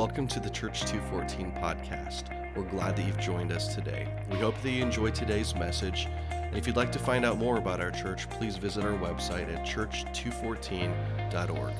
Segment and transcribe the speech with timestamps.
[0.00, 2.56] Welcome to the Church 214 podcast.
[2.56, 4.08] We're glad that you've joined us today.
[4.30, 6.08] We hope that you enjoyed today's message.
[6.30, 9.54] And if you'd like to find out more about our church, please visit our website
[9.54, 11.74] at church214.org.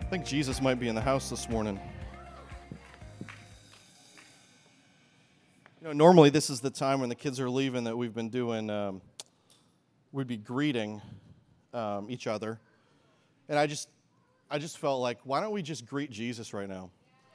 [0.00, 1.80] I think Jesus might be in the house this morning.
[5.80, 8.28] You know, normally this is the time when the kids are leaving that we've been
[8.28, 9.00] doing, um,
[10.12, 11.00] we'd be greeting
[11.72, 12.60] um, each other.
[13.48, 13.88] And I just,
[14.50, 16.90] I just felt like, why don't we just greet Jesus right now?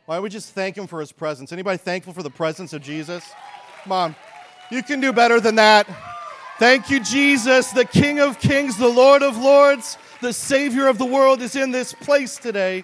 [0.06, 1.52] Why don't we just thank him for his presence?
[1.52, 3.26] Anybody thankful for the presence of Jesus?
[3.84, 4.16] Come on.
[4.70, 5.88] You can do better than that.
[6.60, 11.06] Thank you, Jesus, the King of Kings, the Lord of Lords, the Savior of the
[11.06, 12.84] world is in this place today.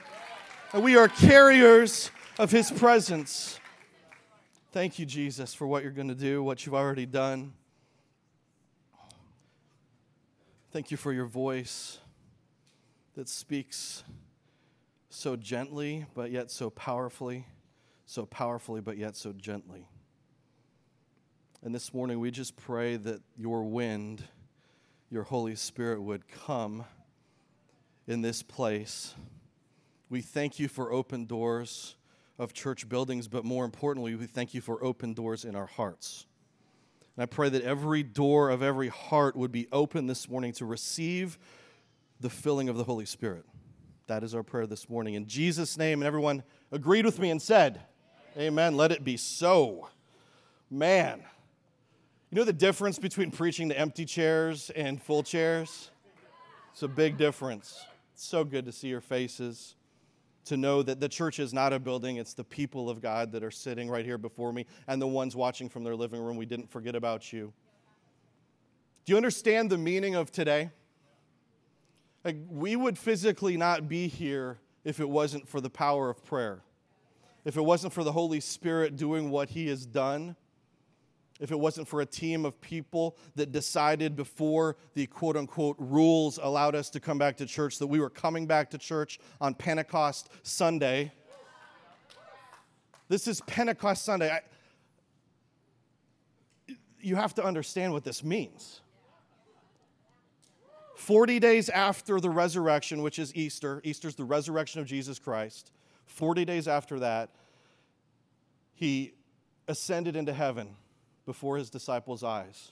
[0.74, 3.60] And we are carriers of his presence.
[4.72, 7.54] Thank you, Jesus, for what you're going to do, what you've already done.
[10.72, 11.98] Thank you for your voice
[13.16, 14.04] that speaks
[15.14, 17.46] so gently, but yet so powerfully,
[18.06, 19.88] so powerfully, but yet so gently.
[21.64, 24.24] And this morning, we just pray that your wind,
[25.10, 26.86] your Holy Spirit, would come
[28.08, 29.14] in this place.
[30.10, 31.96] We thank you for open doors
[32.40, 36.26] of church buildings, but more importantly, we thank you for open doors in our hearts.
[37.16, 40.66] And I pray that every door of every heart would be open this morning to
[40.66, 41.38] receive
[42.20, 43.46] the filling of the Holy Spirit.
[44.12, 45.14] That is our prayer this morning.
[45.14, 47.80] In Jesus' name, and everyone agreed with me and said,
[48.36, 48.48] Amen.
[48.48, 48.76] Amen.
[48.76, 49.88] Let it be so.
[50.70, 51.24] Man,
[52.30, 55.92] you know the difference between preaching to empty chairs and full chairs?
[56.74, 57.86] It's a big difference.
[58.14, 59.76] It's so good to see your faces,
[60.44, 63.46] to know that the church is not a building, it's the people of God that
[63.46, 66.36] are sitting right here before me and the ones watching from their living room.
[66.36, 67.54] We didn't forget about you.
[69.06, 70.72] Do you understand the meaning of today?
[72.24, 76.62] Like, we would physically not be here if it wasn't for the power of prayer,
[77.46, 80.36] if it wasn't for the Holy Spirit doing what He has done,
[81.40, 86.40] if it wasn't for a team of people that decided before the quote unquote rules
[86.42, 89.56] allowed us to come back to church that we were coming back to church on
[89.56, 91.12] Pentecost Sunday.
[93.10, 94.32] This is Pentecost Sunday.
[94.32, 94.42] I,
[97.00, 98.81] you have to understand what this means.
[101.02, 105.72] 40 days after the resurrection, which is Easter, Easter's the resurrection of Jesus Christ.
[106.06, 107.32] 40 days after that,
[108.76, 109.14] he
[109.68, 110.76] ascended into heaven
[111.26, 112.72] before his disciples' eyes.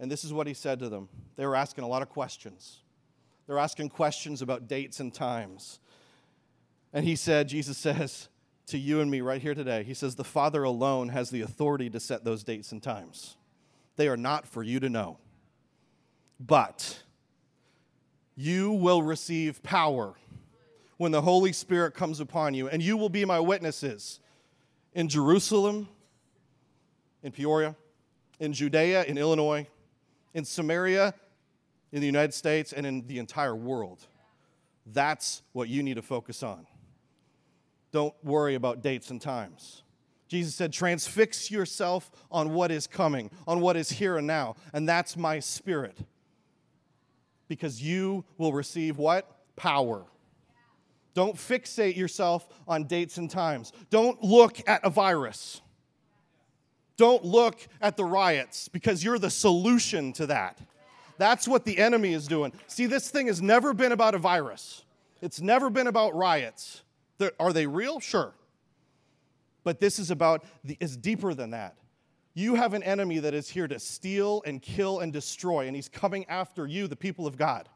[0.00, 1.10] And this is what he said to them.
[1.36, 2.78] They were asking a lot of questions.
[3.46, 5.80] They're asking questions about dates and times.
[6.94, 8.28] And he said, Jesus says
[8.68, 11.90] to you and me right here today, He says, The Father alone has the authority
[11.90, 13.36] to set those dates and times.
[13.96, 15.18] They are not for you to know.
[16.40, 17.02] But
[18.36, 20.14] you will receive power
[20.96, 24.20] when the Holy Spirit comes upon you, and you will be my witnesses
[24.92, 25.88] in Jerusalem,
[27.22, 27.74] in Peoria,
[28.38, 29.66] in Judea, in Illinois,
[30.34, 31.14] in Samaria,
[31.92, 34.06] in the United States, and in the entire world.
[34.86, 36.66] That's what you need to focus on.
[37.92, 39.82] Don't worry about dates and times.
[40.26, 44.88] Jesus said, transfix yourself on what is coming, on what is here and now, and
[44.88, 45.96] that's my spirit
[47.48, 49.30] because you will receive what?
[49.56, 50.04] Power.
[51.14, 53.72] Don't fixate yourself on dates and times.
[53.90, 55.60] Don't look at a virus.
[56.96, 60.58] Don't look at the riots because you're the solution to that.
[61.18, 62.52] That's what the enemy is doing.
[62.66, 64.84] See, this thing has never been about a virus,
[65.22, 66.82] it's never been about riots.
[67.38, 68.00] Are they real?
[68.00, 68.34] Sure.
[69.62, 71.76] But this is about, it's deeper than that.
[72.34, 75.88] You have an enemy that is here to steal and kill and destroy, and he's
[75.88, 77.68] coming after you, the people of God.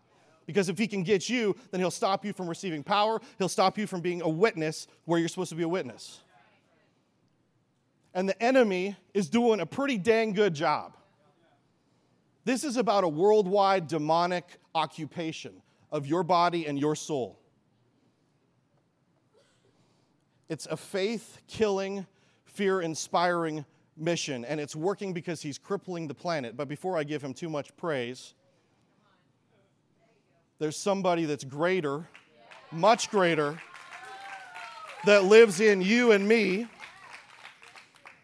[0.47, 3.79] Because if he can get you, then he'll stop you from receiving power, he'll stop
[3.79, 6.21] you from being a witness where you're supposed to be a witness.
[8.15, 10.97] And the enemy is doing a pretty dang good job.
[12.45, 14.45] This is about a worldwide demonic
[14.75, 15.63] occupation
[15.93, 17.39] of your body and your soul.
[20.49, 22.07] It's a faith killing,
[22.47, 23.67] fear inspiring
[23.99, 26.57] mission, and it's working because he's crippling the planet.
[26.57, 28.35] But before I give him too much praise,
[30.59, 32.09] there's somebody that's greater,
[32.73, 33.61] much greater,
[35.05, 36.67] that lives in you and me.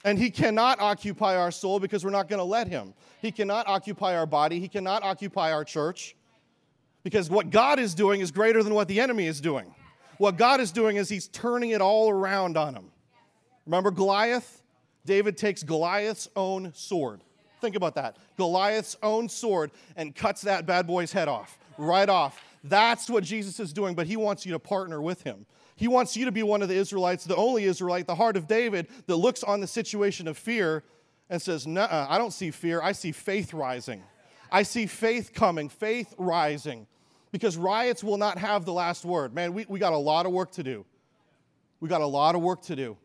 [0.05, 2.93] And he cannot occupy our soul because we're not going to let him.
[3.23, 4.61] He cannot occupy our body.
[4.61, 6.15] He cannot occupy our church
[7.05, 9.75] because what God is doing is greater than what the enemy is doing.
[10.19, 12.91] What God is doing is he's turning it all around on him.
[13.67, 14.63] Remember Goliath?
[15.05, 17.23] David takes Goliath's own sword.
[17.61, 18.17] Think about that.
[18.37, 22.43] Goliath's own sword and cuts that bad boy's head off, right off.
[22.63, 25.47] That's what Jesus is doing, but he wants you to partner with him.
[25.77, 28.47] He wants you to be one of the Israelites, the only Israelite, the heart of
[28.47, 30.85] David, that looks on the situation of fear
[31.29, 32.81] and says, No, I don't see fear.
[32.83, 34.03] I see faith rising.
[34.53, 36.87] I see faith coming, faith rising.
[37.33, 39.35] Because riots will not have the last word.
[39.35, 40.87] Man, we, we got a lot of work to do.
[41.81, 42.97] We got a lot of work to do.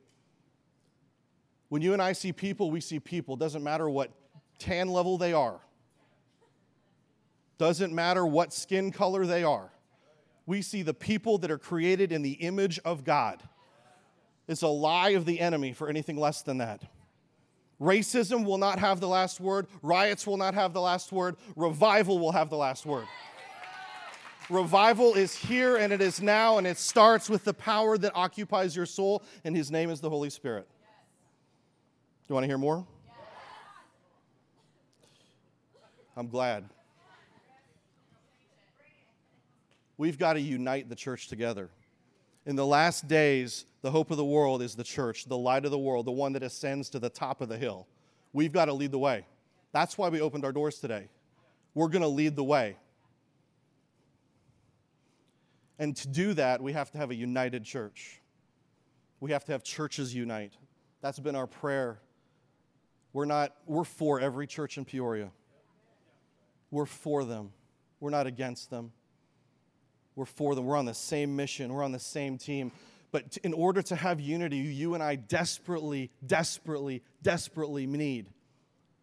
[1.69, 3.36] When you and I see people, we see people.
[3.36, 4.12] Doesn't matter what
[4.57, 5.60] tan level they are,
[7.57, 9.71] doesn't matter what skin color they are.
[10.45, 13.44] We see the people that are created in the image of God.
[14.48, 16.81] It's a lie of the enemy for anything less than that.
[17.80, 19.68] Racism will not have the last word.
[19.83, 21.36] Riots will not have the last word.
[21.56, 23.06] Revival will have the last word.
[24.50, 28.75] Revival is here and it is now, and it starts with the power that occupies
[28.75, 30.68] your soul, and His name is the Holy Spirit.
[32.30, 32.86] Do you want to hear more?
[36.16, 36.70] I'm glad.
[39.98, 41.72] We've got to unite the church together.
[42.46, 45.72] In the last days, the hope of the world is the church, the light of
[45.72, 47.88] the world, the one that ascends to the top of the hill.
[48.31, 49.26] We've got to lead the way.
[49.72, 51.10] That's why we opened our doors today.
[51.74, 52.78] We're going to lead the way.
[55.80, 58.22] And to do that, we have to have a united church.
[59.20, 60.54] We have to have churches unite.
[61.02, 62.02] That's been our prayer.
[63.13, 65.31] We're not, we're for every church in Peoria.
[66.71, 67.51] We're for them.
[68.00, 68.91] We're not against them.
[70.15, 70.65] We're for them.
[70.65, 71.73] We're on the same mission.
[71.73, 72.71] We're on the same team.
[73.11, 78.27] But in order to have unity, you and I desperately, desperately, desperately need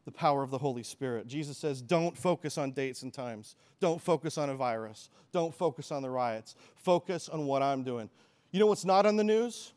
[0.05, 1.27] the power of the Holy Spirit.
[1.27, 3.57] Jesus says, don't focus on dates and times.
[3.81, 5.11] Don't focus on a virus.
[5.33, 6.55] Don't focus on the riots.
[6.77, 8.09] Focus on what I'm doing.
[8.53, 9.73] You know what's not on the news?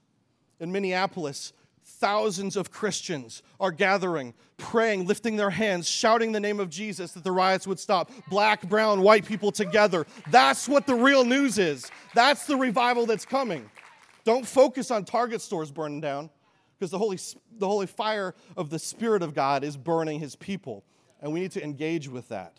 [0.59, 1.53] In Minneapolis,
[1.89, 7.24] thousands of Christians are gathering, praying, lifting their hands, shouting the name of Jesus that
[7.24, 8.12] the riots would stop.
[8.30, 10.06] Black, brown, white people together.
[10.30, 11.89] That's what the real news is.
[12.13, 13.69] That's the revival that's coming.
[14.24, 16.30] Don't focus on Target stores burning down
[16.77, 17.19] because the holy,
[17.57, 20.86] the holy fire of the Spirit of God is burning his people.
[21.21, 22.57] And we need to engage with that.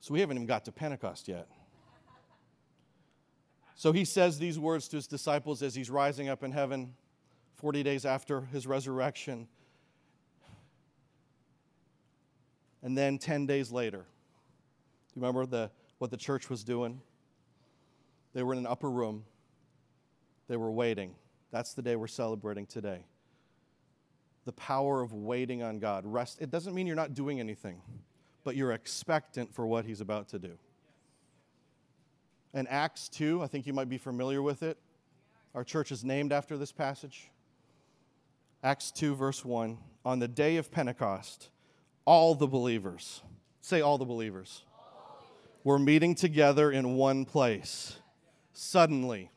[0.00, 1.46] So we haven't even got to Pentecost yet.
[3.80, 6.92] So he says these words to his disciples as he's rising up in heaven
[7.54, 9.48] 40 days after his resurrection.
[12.82, 14.04] And then 10 days later, do
[15.14, 17.00] you remember the, what the church was doing?
[18.34, 19.24] They were in an upper room,
[20.46, 21.14] they were waiting.
[21.50, 23.06] That's the day we're celebrating today.
[24.44, 26.04] The power of waiting on God.
[26.04, 26.42] Rest.
[26.42, 27.80] It doesn't mean you're not doing anything,
[28.44, 30.58] but you're expectant for what He's about to do.
[32.52, 34.78] In Acts 2, I think you might be familiar with it.
[35.54, 37.30] Our church is named after this passage.
[38.62, 39.78] Acts 2, verse 1.
[40.04, 41.50] On the day of Pentecost,
[42.04, 43.22] all the believers,
[43.60, 44.64] say all the believers,
[45.62, 47.96] were meeting together in one place.
[48.52, 49.30] Suddenly,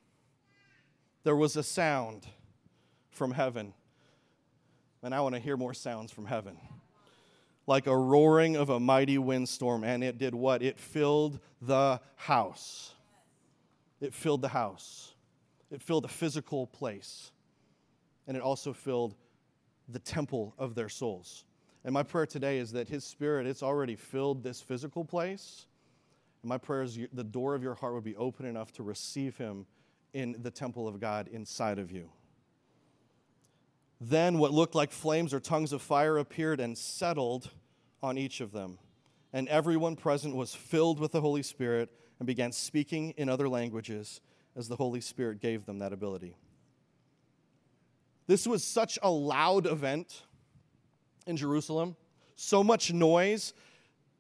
[1.23, 2.25] there was a sound
[3.09, 3.73] from heaven.
[5.03, 6.57] And I want to hear more sounds from heaven.
[7.67, 9.83] Like a roaring of a mighty windstorm.
[9.83, 10.61] And it did what?
[10.61, 12.93] It filled the house.
[14.03, 15.13] It filled the house.
[15.71, 17.31] It filled a physical place.
[18.27, 19.15] And it also filled
[19.87, 21.45] the temple of their souls.
[21.85, 25.67] And my prayer today is that His Spirit, it's already filled this physical place.
[26.41, 29.37] And my prayer is the door of your heart would be open enough to receive
[29.37, 29.65] Him
[30.13, 32.09] in the temple of God inside of you.
[34.01, 37.51] Then what looked like flames or tongues of fire appeared and settled
[38.01, 38.79] on each of them.
[39.31, 41.89] And everyone present was filled with the Holy Spirit
[42.19, 44.21] and began speaking in other languages
[44.55, 46.35] as the Holy Spirit gave them that ability.
[48.27, 50.21] This was such a loud event
[51.25, 51.95] in Jerusalem,
[52.35, 53.53] so much noise.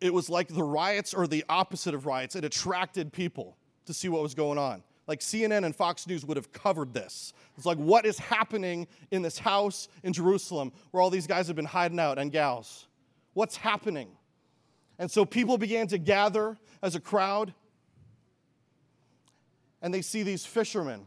[0.01, 2.35] It was like the riots or the opposite of riots.
[2.35, 4.83] It attracted people to see what was going on.
[5.07, 7.33] Like CNN and Fox News would have covered this.
[7.57, 11.55] It's like, what is happening in this house in Jerusalem where all these guys have
[11.55, 12.87] been hiding out and gals?
[13.33, 14.09] What's happening?
[14.99, 17.53] And so people began to gather as a crowd,
[19.83, 21.05] and they see these fishermen.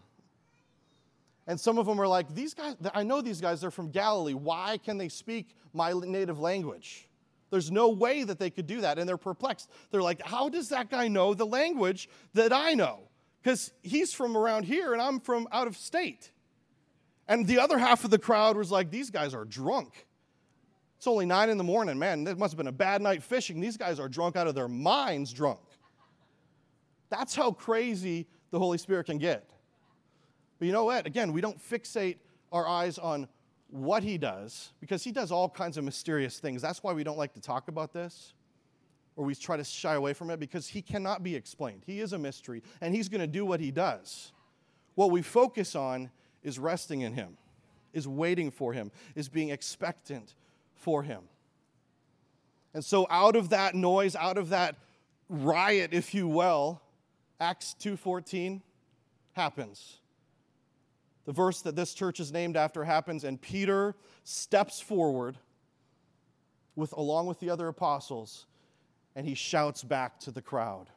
[1.48, 4.34] And some of them are like, These guys, I know these guys, they're from Galilee.
[4.34, 7.08] Why can they speak my native language?
[7.50, 8.98] There's no way that they could do that.
[8.98, 9.68] And they're perplexed.
[9.90, 13.08] They're like, How does that guy know the language that I know?
[13.46, 16.32] because he's from around here and I'm from out of state.
[17.28, 20.04] And the other half of the crowd was like, these guys are drunk.
[20.96, 21.96] It's only nine in the morning.
[21.96, 23.60] Man, it must have been a bad night fishing.
[23.60, 25.60] These guys are drunk out of their minds, drunk.
[27.08, 29.48] That's how crazy the Holy Spirit can get.
[30.58, 31.06] But you know what?
[31.06, 32.16] Again, we don't fixate
[32.52, 33.28] our eyes on
[33.68, 36.62] what he does because he does all kinds of mysterious things.
[36.62, 38.32] That's why we don't like to talk about this.
[39.16, 41.82] or we try to shy away from it because he cannot be explained.
[41.86, 44.32] He is a mystery, and he's going to do what he does.
[44.94, 46.10] What we focus on
[46.42, 47.38] is resting in him,
[47.94, 50.34] is waiting for him, is being expectant
[50.74, 51.22] for him.
[52.74, 54.76] And so out of that noise, out of that
[55.30, 56.82] riot, if you will,
[57.40, 58.62] Acts 2:14
[59.32, 60.00] happens.
[61.24, 65.38] The verse that this church is named after happens and Peter steps forward
[66.76, 68.46] with along with the other apostles
[69.14, 70.88] and he shouts back to the crowd.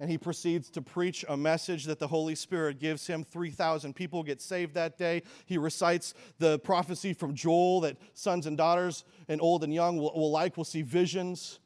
[0.00, 3.22] And he proceeds to preach a message that the Holy Spirit gives him.
[3.22, 5.22] 3,000 people get saved that day.
[5.44, 10.14] He recites the prophecy from Joel that sons and daughters and old and young will,
[10.14, 11.60] will like, will see visions.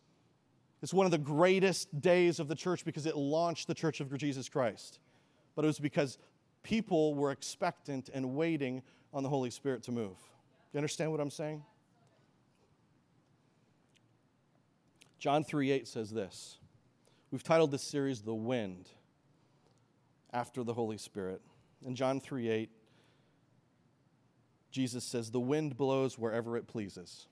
[0.84, 4.14] It's one of the greatest days of the church because it launched the church of
[4.18, 4.98] Jesus Christ.
[5.56, 6.18] But it was because
[6.62, 10.18] people were expectant and waiting on the Holy Spirit to move.
[10.74, 11.62] You understand what I'm saying?
[15.18, 16.58] John 3 8 says this.
[17.30, 18.90] We've titled this series The Wind
[20.34, 21.40] after the Holy Spirit.
[21.82, 22.70] In John 3 8,
[24.70, 27.26] Jesus says, The wind blows wherever it pleases.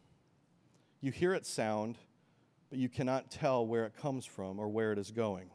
[1.02, 1.98] You hear its sound,
[2.72, 5.50] but you cannot tell where it comes from or where it is going.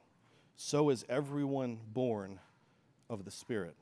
[0.55, 2.39] So is everyone born
[3.09, 3.73] of the Spirit.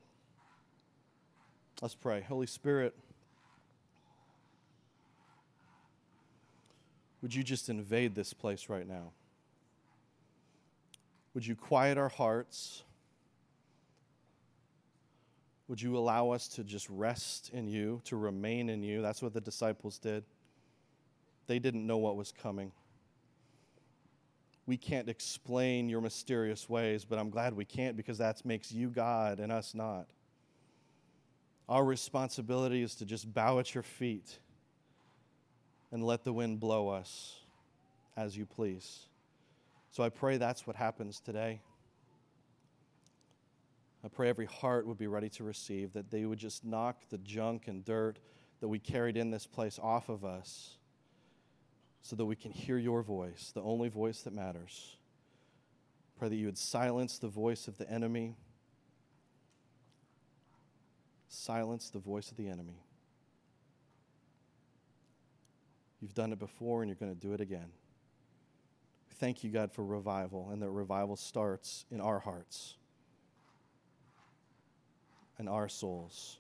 [1.82, 2.22] Let's pray.
[2.22, 2.96] Holy Spirit,
[7.26, 9.12] Would you just invade this place right now?
[11.34, 12.84] Would you quiet our hearts?
[15.68, 19.02] Would you allow us to just rest in you, to remain in you?
[19.02, 20.24] That's what the disciples did.
[21.48, 22.72] They didn't know what was coming.
[24.68, 28.90] We can't explain your mysterious ways, but I'm glad we can't because that makes you
[28.90, 30.08] God and us not.
[31.70, 34.40] Our responsibility is to just bow at your feet
[35.92, 37.40] and let the wind blow us
[38.18, 39.08] as you please.
[39.92, 41.62] So I pray that's what happens today.
[44.04, 47.18] I pray every heart would be ready to receive, that they would just knock the
[47.20, 48.20] junk and dirt
[48.62, 50.75] that we carried in this place off of us
[52.06, 54.96] so that we can hear your voice, the only voice that matters.
[56.20, 58.36] Pray that you would silence the voice of the enemy.
[61.30, 62.78] Silence the voice of the enemy.
[66.00, 67.72] You've done it before and you're going to do it again.
[69.16, 72.76] Thank you, God, for revival, and that revival starts in our hearts
[75.40, 76.38] and our souls.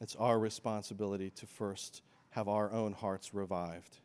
[0.00, 3.96] It's our responsibility to first have our own hearts revived,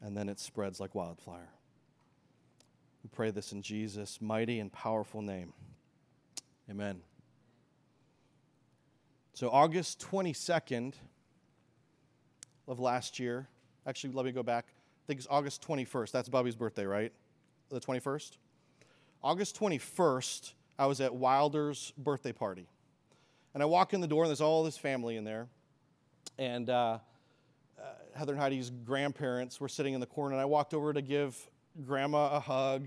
[0.00, 1.50] and then it spreads like wildfire.
[3.02, 5.52] We pray this in Jesus' mighty and powerful name.
[6.70, 7.02] Amen.
[9.34, 10.94] So, August 22nd,
[12.66, 13.48] of last year.
[13.86, 14.66] Actually, let me go back.
[14.68, 16.10] I think it's August 21st.
[16.12, 17.12] That's Bobby's birthday, right?
[17.70, 18.32] The 21st?
[19.22, 22.66] August 21st, I was at Wilder's birthday party.
[23.52, 25.48] And I walk in the door, and there's all this family in there.
[26.38, 26.98] And uh,
[27.78, 27.82] uh,
[28.14, 31.36] Heather and Heidi's grandparents were sitting in the corner, and I walked over to give
[31.84, 32.86] grandma a hug.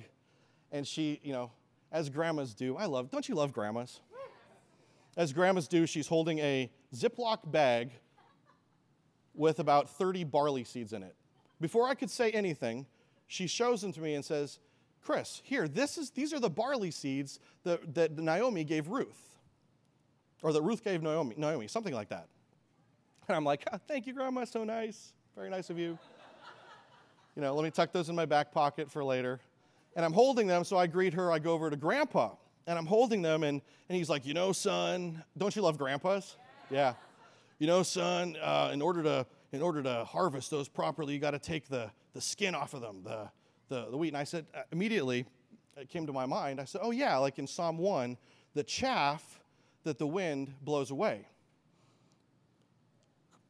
[0.72, 1.52] And she, you know,
[1.92, 4.02] as grandmas do, I love, don't you love grandmas?
[5.16, 7.92] As grandmas do, she's holding a Ziploc bag
[9.34, 11.16] with about 30 barley seeds in it.
[11.60, 12.86] Before I could say anything,
[13.28, 14.60] she shows them to me and says,
[15.02, 19.38] Chris, here, this is, these are the barley seeds that, that Naomi gave Ruth,
[20.44, 22.28] or that Ruth gave Naomi, Naomi, something like that.
[23.28, 25.14] And I'm like, oh, thank you, Grandma, so nice.
[25.36, 25.98] Very nice of you.
[27.36, 29.40] you know, let me tuck those in my back pocket for later.
[29.96, 31.32] And I'm holding them, so I greet her.
[31.32, 32.32] I go over to Grandpa,
[32.68, 36.38] and I'm holding them, and, and he's like, You know, son, don't you love grandpas?
[36.70, 36.94] Yeah
[37.60, 41.32] you know, son, uh, in order to in order to harvest those properly, you got
[41.32, 43.30] to take the the skin off of them, the,
[43.70, 44.10] the the wheat.
[44.10, 45.26] And I said uh, immediately,
[45.76, 46.60] it came to my mind.
[46.60, 48.18] I said, oh yeah, like in Psalm one,
[48.54, 49.40] the chaff
[49.84, 51.28] that the wind blows away.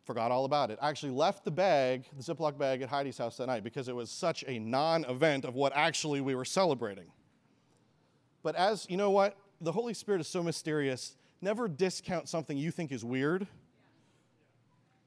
[0.08, 0.80] Forgot all about it.
[0.82, 3.96] I actually left the bag, the Ziploc bag, at Heidi's house that night because it
[3.96, 7.08] was such a non-event of what actually we were celebrating.
[8.42, 11.18] But as you know, what the Holy Spirit is so mysterious.
[11.42, 13.48] Never discount something you think is weird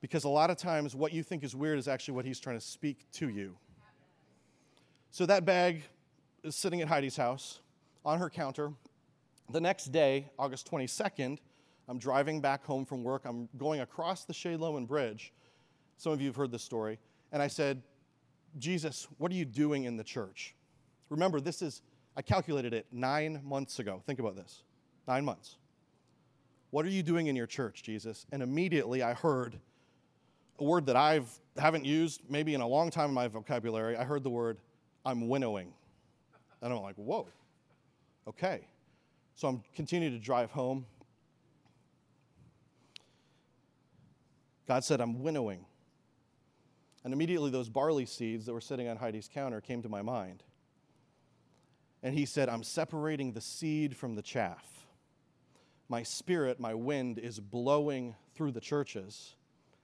[0.03, 2.59] because a lot of times what you think is weird is actually what he's trying
[2.59, 3.57] to speak to you.
[5.13, 5.83] So that bag
[6.45, 7.61] is sitting at Heidi's house
[8.05, 8.73] on her counter.
[9.51, 11.39] The next day, August 22nd,
[11.91, 13.23] I'm driving back home from work.
[13.25, 15.33] I'm going across the Shade-Lohmann Bridge.
[15.97, 17.01] Some of you have heard this story.
[17.33, 17.83] And I said,
[18.61, 20.55] Jesus, what are you doing in the church?
[21.09, 21.83] Remember, this is,
[22.17, 24.01] I calculated it nine months ago.
[24.07, 24.63] Think about this
[25.09, 25.57] nine months.
[26.71, 28.25] What are you doing in your church, Jesus?
[28.31, 29.59] And immediately I heard,
[30.61, 31.29] a word that I've
[31.59, 34.59] haven't used maybe in a long time in my vocabulary, I heard the word,
[35.05, 35.73] I'm winnowing.
[36.63, 37.27] And I'm like, whoa,
[38.29, 38.61] okay.
[39.35, 40.87] So I'm continuing to drive home.
[44.71, 45.67] God said, I'm winnowing.
[47.03, 50.45] And immediately those barley seeds that were sitting on Heidi's counter came to my mind.
[52.05, 54.87] And he said, I'm separating the seed from the chaff.
[55.89, 59.35] My spirit, my wind, is blowing through the churches,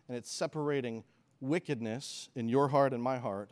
[0.07, 1.03] and it's separating
[1.41, 3.51] wickedness in your heart and my heart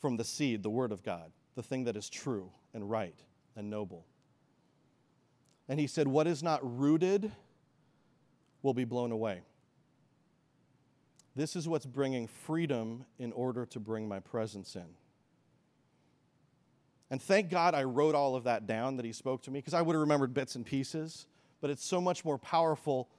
[0.00, 3.18] from the seed, the Word of God, the thing that is true and right
[3.56, 4.06] and noble.
[5.68, 7.32] And he said, What is not rooted
[8.62, 9.42] will be blown away.
[11.36, 14.86] This is what's bringing freedom in order to bring my presence in.
[17.10, 19.74] And thank God I wrote all of that down that he spoke to me because
[19.74, 21.26] I would have remembered bits and pieces,
[21.60, 23.10] but it's so much more powerful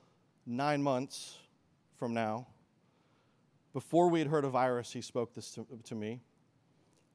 [0.47, 1.38] nine months
[1.97, 2.47] from now.
[3.71, 6.19] Before we had heard a virus, he spoke this to, to me.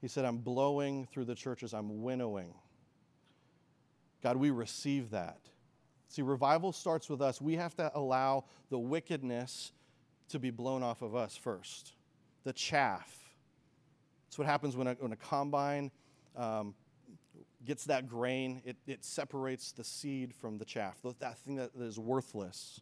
[0.00, 2.54] He said, I'm blowing through the churches, I'm winnowing.
[4.23, 5.40] God, we receive that.
[6.09, 7.40] See, revival starts with us.
[7.40, 9.73] We have to allow the wickedness
[10.32, 11.92] to be blown off of us first.
[12.44, 13.18] The chaff.
[14.26, 15.90] That's what happens when a, when a combine
[16.36, 16.74] um,
[17.64, 21.98] gets that grain, it, it separates the seed from the chaff, that thing that is
[21.98, 22.80] worthless.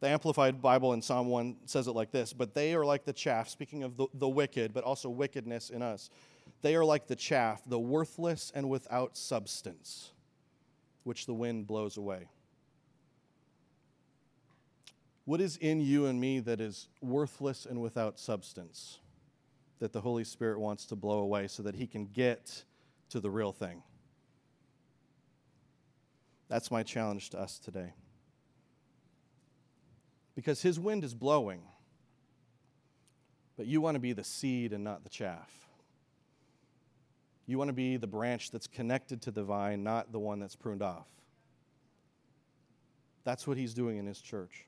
[0.00, 3.12] The Amplified Bible in Psalm 1 says it like this But they are like the
[3.12, 6.10] chaff, speaking of the, the wicked, but also wickedness in us.
[6.62, 10.12] They are like the chaff, the worthless and without substance,
[11.04, 12.28] which the wind blows away.
[15.28, 18.98] What is in you and me that is worthless and without substance
[19.78, 22.64] that the Holy Spirit wants to blow away so that He can get
[23.10, 23.82] to the real thing?
[26.48, 27.92] That's my challenge to us today.
[30.34, 31.60] Because His wind is blowing,
[33.58, 35.52] but you want to be the seed and not the chaff.
[37.44, 40.56] You want to be the branch that's connected to the vine, not the one that's
[40.56, 41.06] pruned off.
[43.24, 44.67] That's what He's doing in His church.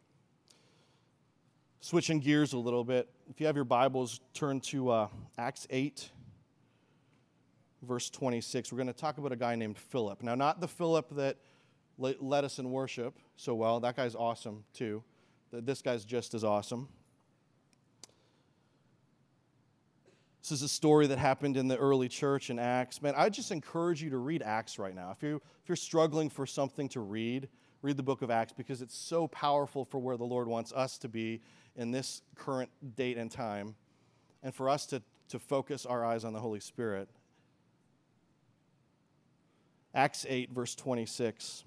[1.82, 6.10] Switching gears a little bit, if you have your Bibles, turn to uh, Acts 8,
[7.80, 8.70] verse 26.
[8.70, 10.22] We're going to talk about a guy named Philip.
[10.22, 11.38] Now, not the Philip that
[11.96, 13.80] led us in worship so well.
[13.80, 15.02] That guy's awesome too.
[15.52, 16.86] This guy's just as awesome.
[20.42, 23.00] This is a story that happened in the early church in Acts.
[23.00, 25.12] Man, I just encourage you to read Acts right now.
[25.12, 27.48] If, you, if you're struggling for something to read,
[27.80, 30.98] read the book of Acts because it's so powerful for where the Lord wants us
[30.98, 31.40] to be
[31.80, 33.74] in this current date and time,
[34.42, 37.08] and for us to, to focus our eyes on the Holy Spirit.
[39.94, 41.64] Acts 8, verse 26.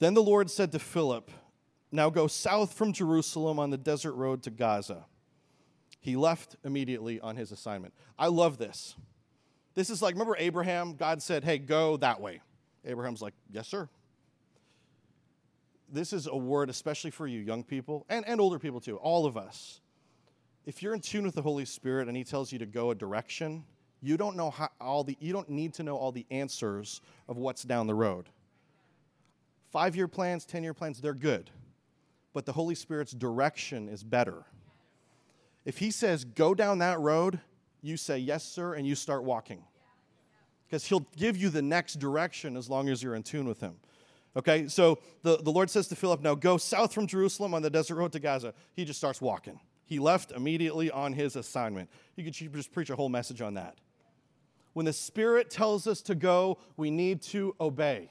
[0.00, 1.30] Then the Lord said to Philip,
[1.92, 5.06] Now go south from Jerusalem on the desert road to Gaza.
[6.00, 7.94] He left immediately on his assignment.
[8.18, 8.96] I love this.
[9.74, 10.94] This is like, remember Abraham?
[10.94, 12.40] God said, Hey, go that way.
[12.84, 13.88] Abraham's like, Yes, sir
[15.92, 19.26] this is a word especially for you young people and, and older people too, all
[19.26, 19.80] of us.
[20.64, 22.94] If you're in tune with the Holy Spirit and He tells you to go a
[22.94, 23.64] direction,
[24.02, 27.36] you don't know how all the you don't need to know all the answers of
[27.36, 28.28] what's down the road.
[29.70, 31.50] Five year plans, ten year plans, they're good.
[32.32, 34.44] But the Holy Spirit's direction is better.
[35.64, 37.40] If He says, go down that road,
[37.82, 39.62] you say, yes, sir, and you start walking.
[40.66, 43.76] Because He'll give you the next direction as long as you're in tune with Him.
[44.36, 47.70] Okay, so the, the Lord says to Philip, Now go south from Jerusalem on the
[47.70, 48.52] desert road to Gaza.
[48.74, 49.58] He just starts walking.
[49.86, 51.88] He left immediately on his assignment.
[52.16, 53.78] You could just preach a whole message on that.
[54.74, 58.10] When the Spirit tells us to go, we need to obey.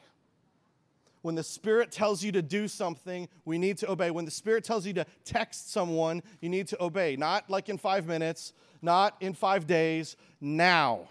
[1.21, 4.09] When the Spirit tells you to do something, we need to obey.
[4.09, 7.17] When the Spirit tells you to text someone, you need to obey.
[7.17, 11.07] Not like in five minutes, not in five days, now.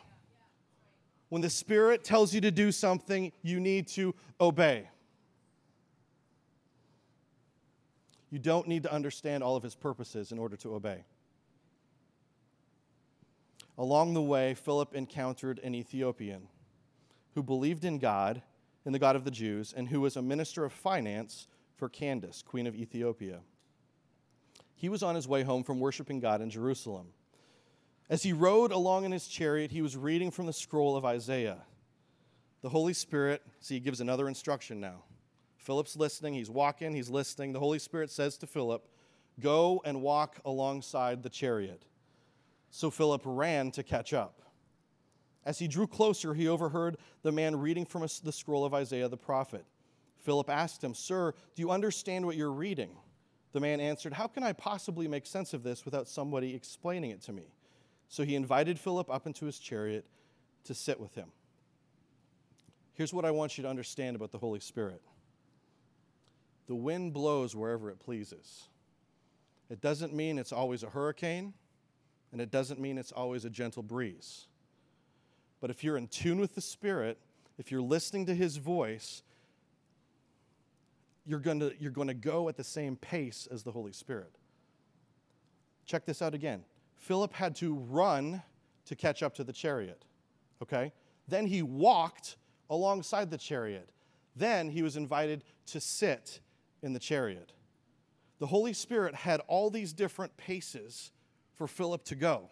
[1.29, 4.88] When the Spirit tells you to do something, you need to obey.
[8.34, 11.04] You don't need to understand all of his purposes in order to obey.
[13.78, 16.48] Along the way, Philip encountered an Ethiopian
[17.36, 18.42] who believed in God,
[18.84, 22.42] in the God of the Jews, and who was a minister of finance for Candace,
[22.42, 23.38] queen of Ethiopia.
[24.74, 27.10] He was on his way home from worshiping God in Jerusalem.
[28.10, 31.58] As he rode along in his chariot, he was reading from the scroll of Isaiah.
[32.62, 35.04] The Holy Spirit, see, he gives another instruction now.
[35.64, 37.55] Philip's listening, he's walking, he's listening.
[37.55, 38.87] The Holy Spirit says to Philip,
[39.40, 41.87] Go and walk alongside the chariot.
[42.70, 44.42] So Philip ran to catch up.
[45.42, 49.16] As he drew closer, he overheard the man reading from the scroll of Isaiah the
[49.16, 49.64] prophet.
[50.18, 52.90] Philip asked him, Sir, do you understand what you're reading?
[53.53, 57.22] The man answered, How can I possibly make sense of this without somebody explaining it
[57.22, 57.55] to me?
[58.09, 60.05] So he invited Philip up into his chariot
[60.64, 61.33] to sit with him.
[62.92, 65.00] Here's what I want you to understand about the Holy Spirit
[66.66, 68.68] the wind blows wherever it pleases.
[69.70, 71.55] It doesn't mean it's always a hurricane,
[72.33, 74.46] and it doesn't mean it's always a gentle breeze.
[75.61, 77.18] But if you're in tune with the Spirit,
[77.59, 79.22] if you're listening to His voice,
[81.24, 84.35] you're going to, you're going to go at the same pace as the Holy Spirit.
[85.87, 86.64] Check this out again.
[86.96, 88.42] Philip had to run
[88.87, 90.05] to catch up to the chariot,
[90.62, 90.92] okay?
[91.29, 92.37] Then he walked
[92.68, 93.88] alongside the chariot.
[94.37, 96.40] Then he was invited to sit
[96.84, 97.52] in the chariot.
[98.38, 101.12] The Holy Spirit had all these different paces
[101.54, 102.50] for Philip to go.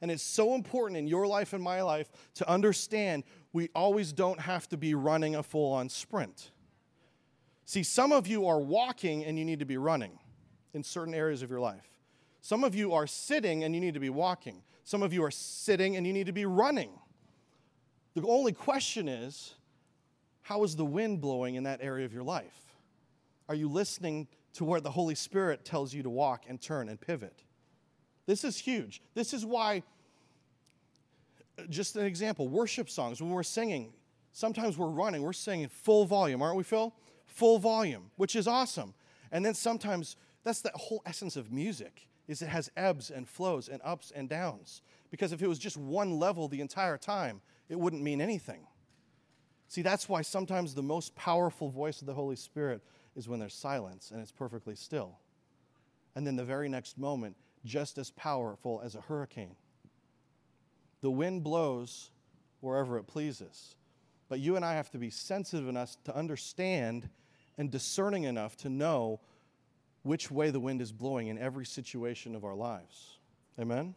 [0.00, 4.40] And it's so important in your life and my life to understand we always don't
[4.40, 6.50] have to be running a full on sprint.
[7.64, 10.18] See, some of you are walking and you need to be running
[10.74, 11.88] in certain areas of your life.
[12.40, 14.62] Some of you are sitting and you need to be walking.
[14.84, 16.90] Some of you are sitting and you need to be running.
[18.14, 19.54] The only question is
[20.42, 22.61] how is the wind blowing in that area of your life?
[23.48, 27.00] Are you listening to where the Holy Spirit tells you to walk and turn and
[27.00, 27.42] pivot?
[28.26, 29.02] This is huge.
[29.14, 29.82] This is why,
[31.68, 33.92] just an example, worship songs, when we're singing,
[34.32, 36.94] sometimes we're running, we're singing full volume, aren't we, Phil?
[37.32, 38.94] full volume, which is awesome.
[39.30, 43.68] And then sometimes that's the whole essence of music is it has ebbs and flows
[43.68, 44.82] and ups and downs.
[45.10, 48.66] Because if it was just one level the entire time, it wouldn't mean anything.
[49.68, 52.82] See, that's why sometimes the most powerful voice of the Holy Spirit
[53.16, 55.18] is when there's silence and it's perfectly still.
[56.14, 59.56] And then the very next moment, just as powerful as a hurricane.
[61.00, 62.10] The wind blows
[62.60, 63.74] wherever it pleases.
[64.28, 67.08] But you and I have to be sensitive enough to understand
[67.58, 69.20] and discerning enough to know
[70.02, 73.18] which way the wind is blowing in every situation of our lives.
[73.60, 73.94] Amen?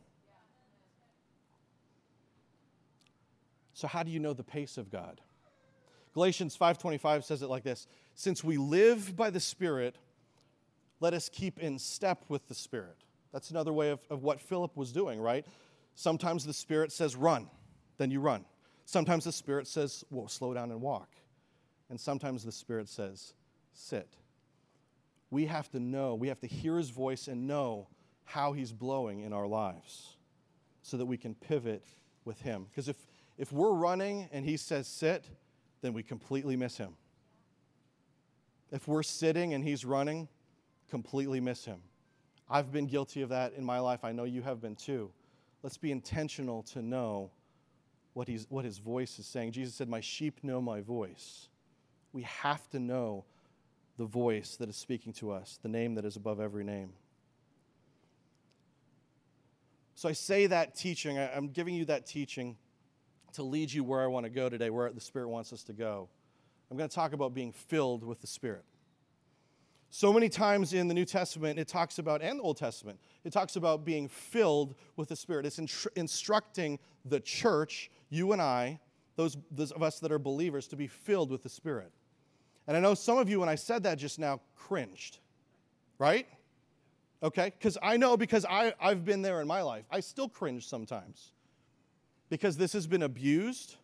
[3.74, 5.22] So how do you know the pace of God?
[6.14, 9.98] Galatians 5:25 says it like this, since we live by the Spirit,
[11.00, 12.98] let us keep in step with the Spirit.
[13.32, 15.46] That's another way of, of what Philip was doing, right?
[15.94, 17.50] Sometimes the Spirit says run,
[17.98, 18.46] then you run.
[18.86, 21.10] Sometimes the Spirit says, Whoa, slow down and walk.
[21.90, 23.34] And sometimes the Spirit says,
[23.74, 24.10] sit.
[25.30, 27.88] We have to know, we have to hear His voice and know
[28.24, 30.16] how He's blowing in our lives
[30.82, 31.86] so that we can pivot
[32.24, 32.68] with Him.
[32.70, 32.98] Because if,
[33.38, 35.26] if we're running and He says sit,
[35.82, 36.96] then we completely miss Him.
[38.72, 40.28] If we're sitting and He's running,
[40.90, 41.80] completely miss Him.
[42.50, 44.04] I've been guilty of that in my life.
[44.04, 45.12] I know you have been too.
[45.64, 47.32] Let's be intentional to know
[48.14, 49.52] what, he's, what his voice is saying.
[49.52, 51.50] Jesus said, My sheep know my voice.
[52.14, 53.26] We have to know
[53.98, 56.92] the voice that is speaking to us, the name that is above every name.
[59.96, 62.58] So I say that teaching, I'm giving you that teaching
[63.34, 65.74] to lead you where I want to go today, where the Spirit wants us to
[65.74, 66.10] go.
[66.70, 68.64] I'm going to talk about being filled with the Spirit.
[69.92, 73.32] So many times in the New Testament, it talks about, and the Old Testament, it
[73.32, 75.46] talks about being filled with the Spirit.
[75.46, 75.60] It's
[75.96, 78.80] instructing the church, you and I,
[79.16, 81.92] those, those of us that are believers, to be filled with the Spirit.
[82.68, 85.20] And I know some of you, when I said that just now, cringed,
[85.98, 86.28] right?
[87.24, 87.54] Okay?
[87.58, 89.86] Because I know because I, I've been there in my life.
[89.92, 91.32] I still cringe sometimes
[92.30, 93.78] because this has been abused,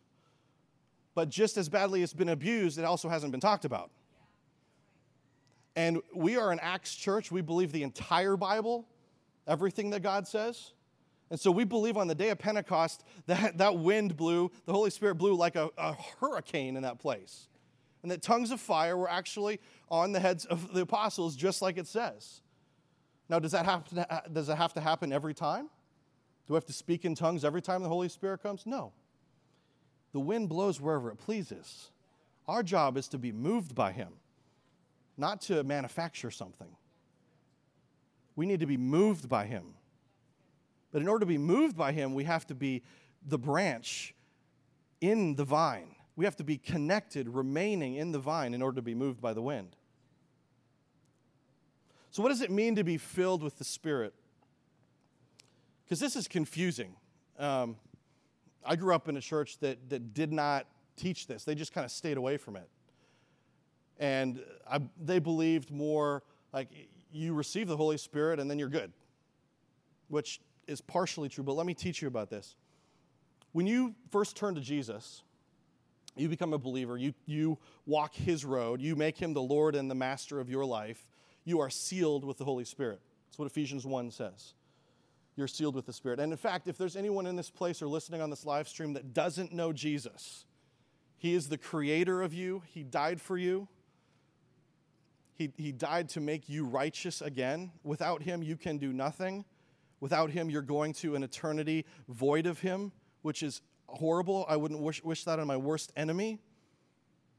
[1.14, 3.90] but just as badly it's been abused, it also hasn't been talked about.
[5.76, 7.30] And we are an Acts church.
[7.30, 8.86] We believe the entire Bible,
[9.46, 10.72] everything that God says.
[11.30, 14.90] And so we believe on the day of Pentecost that that wind blew, the Holy
[14.90, 17.48] Spirit blew like a, a hurricane in that place.
[18.02, 21.78] And that tongues of fire were actually on the heads of the apostles, just like
[21.78, 22.42] it says.
[23.28, 25.70] Now, does that have to, does it have to happen every time?
[26.46, 28.66] Do we have to speak in tongues every time the Holy Spirit comes?
[28.66, 28.92] No.
[30.12, 31.90] The wind blows wherever it pleases.
[32.46, 34.08] Our job is to be moved by Him
[35.16, 36.68] not to manufacture something.
[38.34, 39.74] We need to be moved by Him.
[40.90, 42.82] But in order to be moved by Him, we have to be
[43.26, 44.14] the branch
[45.00, 45.94] in the vine.
[46.16, 49.32] We have to be connected, remaining in the vine in order to be moved by
[49.32, 49.76] the wind.
[52.10, 54.12] So, what does it mean to be filled with the Spirit?
[55.84, 56.94] Because this is confusing.
[57.38, 57.76] Um,
[58.64, 61.84] I grew up in a church that, that did not teach this, they just kind
[61.84, 62.68] of stayed away from it.
[63.98, 66.22] And I, they believed more
[66.52, 66.68] like
[67.12, 68.92] you receive the Holy Spirit and then you're good,
[70.08, 71.44] which is partially true.
[71.44, 72.56] But let me teach you about this.
[73.52, 75.22] When you first turn to Jesus,
[76.16, 79.90] you become a believer, you, you walk his road, you make him the Lord and
[79.90, 81.06] the master of your life.
[81.44, 83.00] you are sealed with the Holy Spirit.
[83.26, 84.54] That's what Ephesians 1 says.
[85.36, 86.20] You're sealed with the Spirit.
[86.20, 88.92] And in fact, if there's anyone in this place or listening on this live stream
[88.94, 90.44] that doesn't know Jesus,
[91.16, 93.68] He is the creator of you, He died for you.
[95.34, 97.72] He, he died to make you righteous again.
[97.82, 99.44] Without Him, you can do nothing.
[99.98, 102.92] Without Him, you're going to an eternity void of Him,
[103.22, 104.44] which is horrible.
[104.48, 106.38] I wouldn't wish, wish that on my worst enemy.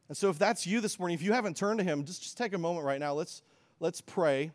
[0.10, 2.38] And so, if that's you this morning, if you haven't turned to Him, just, just
[2.38, 3.14] take a moment right now.
[3.14, 3.44] Let's,
[3.80, 4.52] let's pray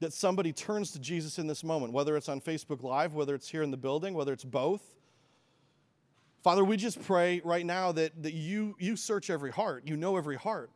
[0.00, 3.48] that somebody turns to Jesus in this moment, whether it's on Facebook Live, whether it's
[3.48, 4.82] here in the building, whether it's both.
[6.42, 10.16] Father, we just pray right now that, that you, you search every heart, you know
[10.16, 10.70] every heart.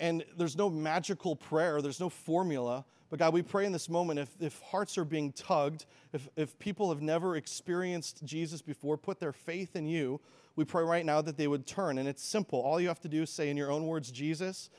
[0.00, 2.84] And there's no magical prayer, there's no formula.
[3.10, 6.58] But God, we pray in this moment if, if hearts are being tugged, if, if
[6.58, 10.20] people have never experienced Jesus before, put their faith in you,
[10.56, 11.98] we pray right now that they would turn.
[11.98, 12.60] And it's simple.
[12.60, 14.70] All you have to do is say in your own words, Jesus,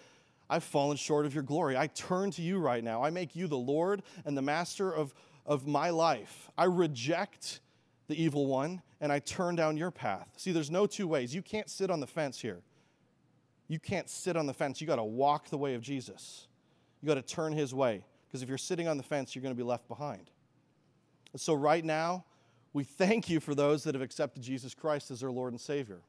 [0.50, 1.78] I've fallen short of your glory.
[1.78, 3.04] I turn to you right now.
[3.04, 5.14] I make you the Lord and the master of,
[5.46, 6.50] of my life.
[6.58, 7.62] I reject
[8.08, 10.28] the evil one and I turn down your path.
[10.38, 11.34] See, there's no two ways.
[11.34, 12.62] You can't sit on the fence here.
[13.68, 14.80] You can't sit on the fence.
[14.80, 16.48] You got to walk the way of Jesus.
[17.02, 18.06] You got to turn his way.
[18.28, 20.30] Because if you're sitting on the fence, you're going to be left behind.
[21.32, 22.26] And so, right now,
[22.74, 26.02] we thank you for those that have accepted Jesus Christ as their Lord and Savior.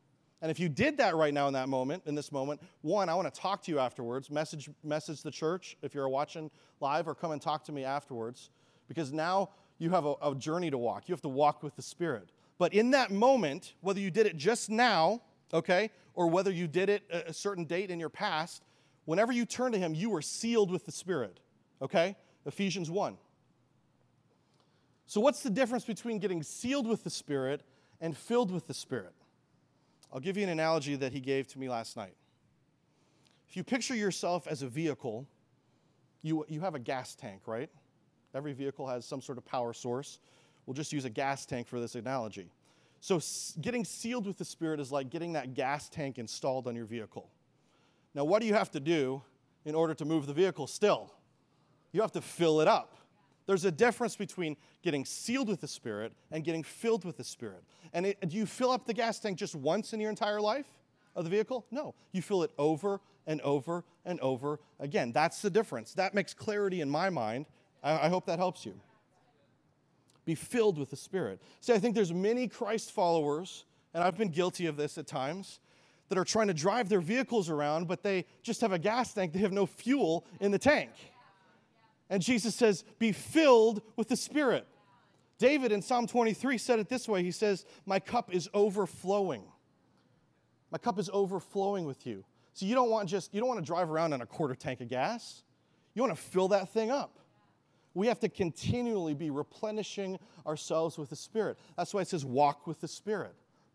[0.42, 3.14] And if you did that right now in that moment, in this moment, one, I
[3.14, 4.30] want to talk to you afterwards.
[4.30, 8.50] Message, message the church if you're watching live, or come and talk to me afterwards.
[8.86, 11.08] Because now you have a, a journey to walk.
[11.08, 12.30] You have to walk with the Spirit.
[12.58, 15.22] But in that moment, whether you did it just now,
[15.52, 18.62] okay, or whether you did it a certain date in your past,
[19.04, 21.40] whenever you turn to Him, you are sealed with the Spirit,
[21.80, 22.14] okay?
[22.44, 23.16] Ephesians 1.
[25.06, 27.62] So, what's the difference between getting sealed with the Spirit
[28.00, 29.14] and filled with the Spirit?
[30.12, 32.14] I'll give you an analogy that he gave to me last night.
[33.48, 35.26] If you picture yourself as a vehicle,
[36.22, 37.70] you, you have a gas tank, right?
[38.34, 40.18] Every vehicle has some sort of power source.
[40.66, 42.50] We'll just use a gas tank for this analogy.
[43.00, 43.20] So,
[43.60, 47.28] getting sealed with the Spirit is like getting that gas tank installed on your vehicle.
[48.14, 49.22] Now, what do you have to do
[49.64, 51.12] in order to move the vehicle still?
[51.92, 52.96] You have to fill it up.
[53.46, 57.62] There's a difference between getting sealed with the Spirit and getting filled with the Spirit.
[57.92, 60.66] And it, do you fill up the gas tank just once in your entire life
[61.14, 61.64] of the vehicle?
[61.70, 61.94] No.
[62.12, 65.12] You fill it over and over and over again.
[65.12, 65.94] That's the difference.
[65.94, 67.46] That makes clarity in my mind.
[67.82, 68.74] I, I hope that helps you.
[70.24, 71.40] Be filled with the Spirit.
[71.60, 75.60] See, I think there's many Christ followers, and I've been guilty of this at times,
[76.08, 79.32] that are trying to drive their vehicles around, but they just have a gas tank.
[79.32, 80.90] They have no fuel in the tank.
[82.08, 84.66] And Jesus says, Be filled with the Spirit.
[85.38, 89.44] David in Psalm 23 said it this way He says, My cup is overflowing.
[90.70, 92.24] My cup is overflowing with you.
[92.54, 94.80] So you don't want just, you don't want to drive around on a quarter tank
[94.80, 95.42] of gas.
[95.94, 97.18] You want to fill that thing up.
[97.94, 101.58] We have to continually be replenishing ourselves with the Spirit.
[101.76, 103.34] That's why it says, walk with the Spirit.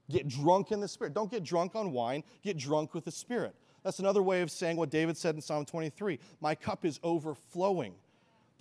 [0.10, 1.14] Get drunk in the Spirit.
[1.14, 3.56] Don't get drunk on wine, get drunk with the Spirit.
[3.84, 7.96] That's another way of saying what David said in Psalm 23 My cup is overflowing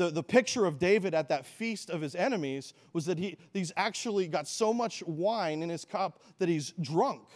[0.01, 3.71] the, the picture of David at that feast of his enemies was that he, he's
[3.77, 7.29] actually got so much wine in his cup that he's drunk.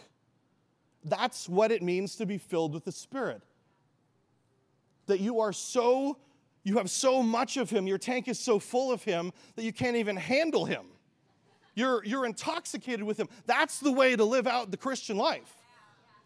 [1.03, 3.43] That's what it means to be filled with the Spirit.
[5.05, 6.17] That you are so,
[6.63, 9.71] you have so much of Him, your tank is so full of Him that you
[9.71, 10.85] can't even handle Him.
[11.75, 13.29] You're, you're intoxicated with Him.
[13.45, 15.53] That's the way to live out the Christian life.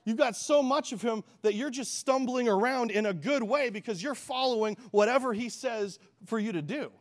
[0.10, 3.70] You've got so much of him that you're just stumbling around in a good way
[3.70, 6.92] because you're following whatever he says for you to do.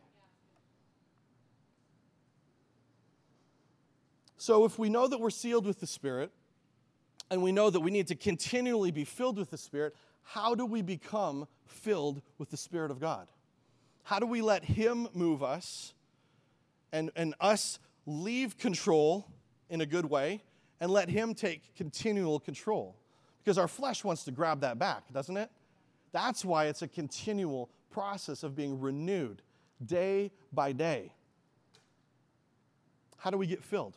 [4.37, 6.31] So, if we know that we're sealed with the Spirit,
[7.31, 10.67] and we know that we need to continually be filled with the Spirit, how do
[10.67, 13.27] we become filled with the Spirit of God?
[14.03, 15.95] How do we let Him move us
[16.93, 19.27] and, and us leave control
[19.71, 20.43] in a good way
[20.81, 22.97] and let Him take continual control.
[23.43, 25.51] Because our flesh wants to grab that back, doesn't it?
[26.13, 29.43] That's why it's a continual process of being renewed
[29.85, 31.13] day by day.
[33.17, 33.97] How do we get filled?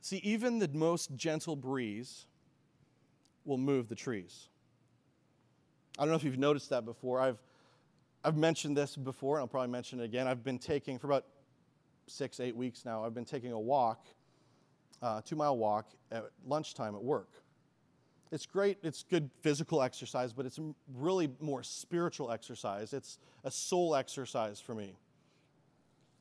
[0.00, 2.26] See, even the most gentle breeze
[3.46, 4.48] will move the trees.
[5.98, 7.20] I don't know if you've noticed that before.
[7.20, 7.38] I've,
[8.22, 10.26] I've mentioned this before, and I'll probably mention it again.
[10.26, 11.24] I've been taking, for about
[12.06, 14.06] six, eight weeks now, I've been taking a walk,
[15.02, 17.30] uh, two mile walk at lunchtime at work.
[18.32, 20.58] It's great, it's good physical exercise, but it's
[20.94, 22.92] really more spiritual exercise.
[22.92, 24.96] It's a soul exercise for me.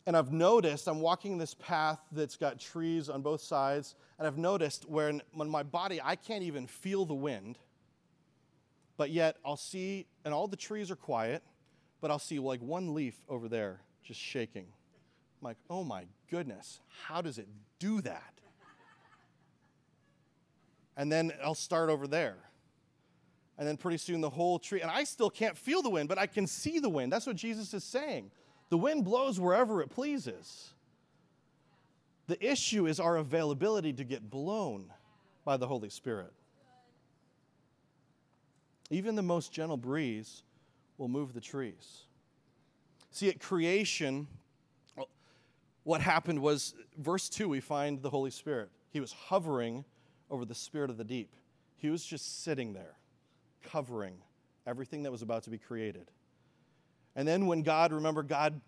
[0.05, 4.37] And I've noticed, I'm walking this path that's got trees on both sides, and I've
[4.37, 7.57] noticed when, when my body, I can't even feel the wind,
[8.97, 11.41] but yet I'll see, and all the trees are quiet,
[12.01, 14.67] but I'll see like one leaf over there just shaking.
[15.43, 18.33] I'm like, oh my goodness, how does it do that?
[20.95, 22.37] And then I'll start over there.
[23.57, 26.17] And then pretty soon the whole tree, and I still can't feel the wind, but
[26.17, 27.11] I can see the wind.
[27.11, 28.31] That's what Jesus is saying.
[28.69, 30.69] The wind blows wherever it pleases.
[32.27, 34.93] The issue is our availability to get blown
[35.43, 36.31] by the Holy Spirit.
[38.89, 40.43] Even the most gentle breeze
[40.97, 42.03] will move the trees.
[43.11, 44.27] See, at creation,
[45.83, 48.69] what happened was, verse 2, we find the Holy Spirit.
[48.89, 49.85] He was hovering
[50.29, 51.35] over the spirit of the deep.
[51.77, 52.95] He was just sitting there,
[53.63, 54.15] covering
[54.65, 56.09] everything that was about to be created.
[57.15, 58.61] And then when God, remember, God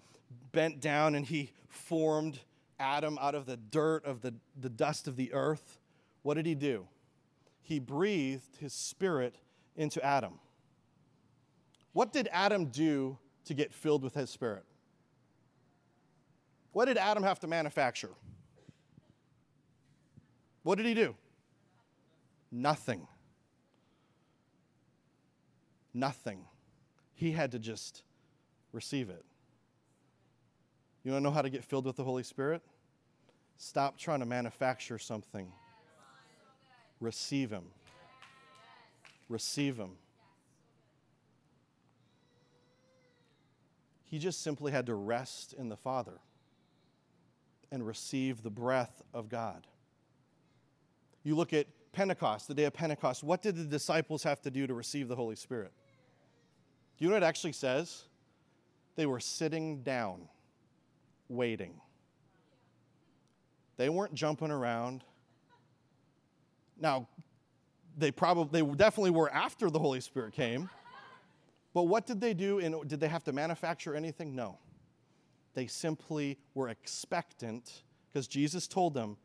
[0.51, 2.39] bent down and he formed
[2.79, 5.79] Adam out of the dirt of the, the dust of the earth,
[6.21, 6.87] what did he do?
[7.61, 9.35] He breathed his spirit
[9.75, 10.39] into Adam.
[11.93, 14.65] What did Adam do to get filled with his spirit?
[16.75, 18.09] What did Adam have to manufacture?
[20.63, 21.15] What did he do?
[22.51, 23.07] Nothing.
[25.93, 26.43] Nothing.
[27.13, 28.03] He had to just
[28.73, 29.23] receive it.
[31.05, 32.61] You want to know how to get filled with the Holy Spirit?
[33.55, 35.49] Stop trying to manufacture something.
[36.99, 37.67] Receive Him.
[39.29, 39.91] Receive Him.
[44.03, 46.19] He just simply had to rest in the Father
[47.71, 49.67] and receive the breath of God.
[51.23, 54.67] You look at Pentecost, the day of Pentecost, what did the disciples have to do
[54.67, 55.71] to receive the Holy Spirit?
[56.97, 58.03] Do you know what it actually says?
[58.95, 60.27] They were sitting down,
[61.27, 61.81] waiting.
[63.77, 65.03] They weren't jumping around.
[66.79, 67.07] Now,
[67.97, 70.69] they probably they definitely were after the Holy Spirit came.
[71.73, 72.59] But what did they do?
[72.59, 74.33] And did they have to manufacture anything?
[74.35, 74.57] No.
[75.55, 79.17] They simply were expectant because Jesus told them,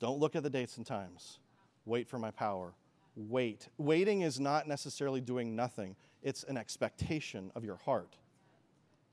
[0.00, 1.38] don't look at the dates and times.
[1.84, 2.74] Wait for my power.
[3.14, 3.68] Wait.
[3.78, 8.16] Waiting is not necessarily doing nothing, it's an expectation of your heart.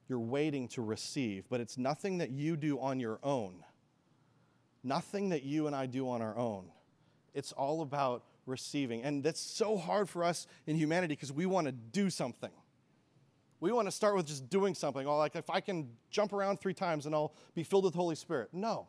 [0.08, 3.64] You're waiting to receive, but it's nothing that you do on your own.
[4.84, 6.66] Nothing that you and I do on our own.
[7.34, 9.04] It's all about receiving.
[9.04, 12.52] And that's so hard for us in humanity because we want to do something.
[13.60, 15.08] We want to start with just doing something.
[15.08, 18.00] Oh, like if I can jump around three times and I'll be filled with the
[18.00, 18.50] Holy Spirit.
[18.52, 18.88] No.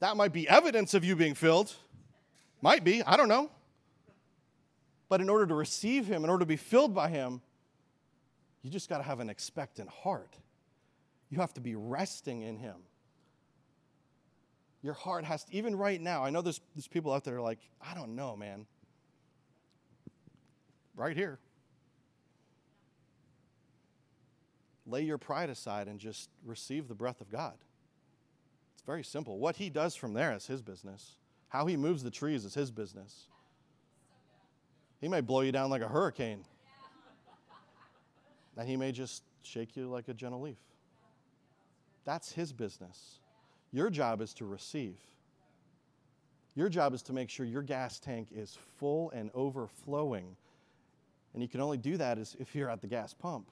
[0.00, 1.74] That might be evidence of you being filled.
[2.60, 3.50] Might be, I don't know.
[5.08, 7.40] But in order to receive Him, in order to be filled by Him,
[8.62, 10.36] you just got to have an expectant heart.
[11.28, 12.76] You have to be resting in Him.
[14.82, 17.58] Your heart has to, even right now, I know there's, there's people out there like,
[17.80, 18.66] I don't know, man.
[20.96, 21.38] Right here.
[24.86, 27.54] Lay your pride aside and just receive the breath of God.
[28.74, 29.38] It's very simple.
[29.38, 31.16] What He does from there is His business.
[31.48, 33.26] How He moves the trees is His business.
[35.00, 36.44] He may blow you down like a hurricane,
[38.56, 40.58] and He may just shake you like a gentle leaf.
[42.04, 43.20] That's His business.
[43.72, 44.96] Your job is to receive.
[46.54, 50.36] Your job is to make sure your gas tank is full and overflowing.
[51.32, 53.48] And you can only do that if you're at the gas pump,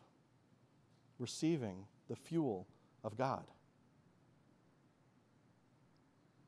[1.20, 2.66] receiving the fuel
[3.04, 3.44] of God.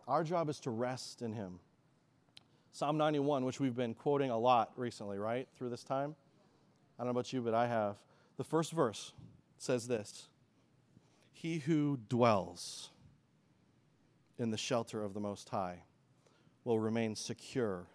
[0.08, 1.60] Our job is to rest in Him.
[2.72, 6.16] Psalm 91, which we've been quoting a lot recently, right, through this time.
[6.98, 7.96] I don't know about you, but I have.
[8.38, 9.12] The first verse
[9.58, 10.28] says this
[11.32, 12.90] He who dwells
[14.38, 15.82] in the shelter of the Most High
[16.64, 17.86] will remain secure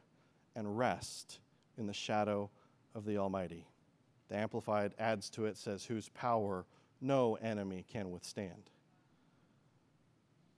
[0.55, 1.39] and rest
[1.77, 2.49] in the shadow
[2.95, 3.65] of the Almighty.
[4.29, 6.65] The Amplified adds to it, says, whose power
[6.99, 8.69] no enemy can withstand.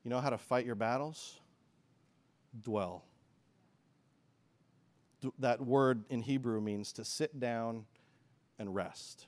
[0.03, 1.39] You know how to fight your battles?
[2.61, 3.03] Dwell.
[5.21, 7.85] D- that word in Hebrew means to sit down
[8.57, 9.27] and rest.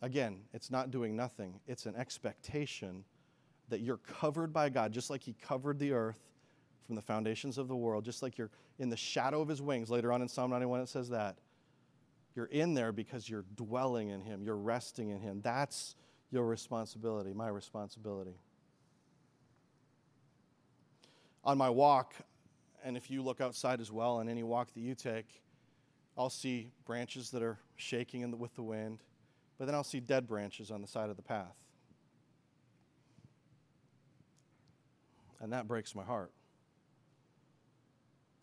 [0.00, 3.04] Again, it's not doing nothing, it's an expectation
[3.68, 6.18] that you're covered by God, just like He covered the earth
[6.86, 9.90] from the foundations of the world, just like you're in the shadow of His wings.
[9.90, 11.36] Later on in Psalm 91, it says that.
[12.34, 15.40] You're in there because you're dwelling in Him, you're resting in Him.
[15.42, 15.96] That's
[16.30, 18.38] your responsibility, my responsibility.
[21.44, 22.14] On my walk,
[22.84, 25.42] and if you look outside as well, on any walk that you take,
[26.16, 29.00] I'll see branches that are shaking the, with the wind.
[29.58, 31.56] but then I'll see dead branches on the side of the path.
[35.40, 36.32] And that breaks my heart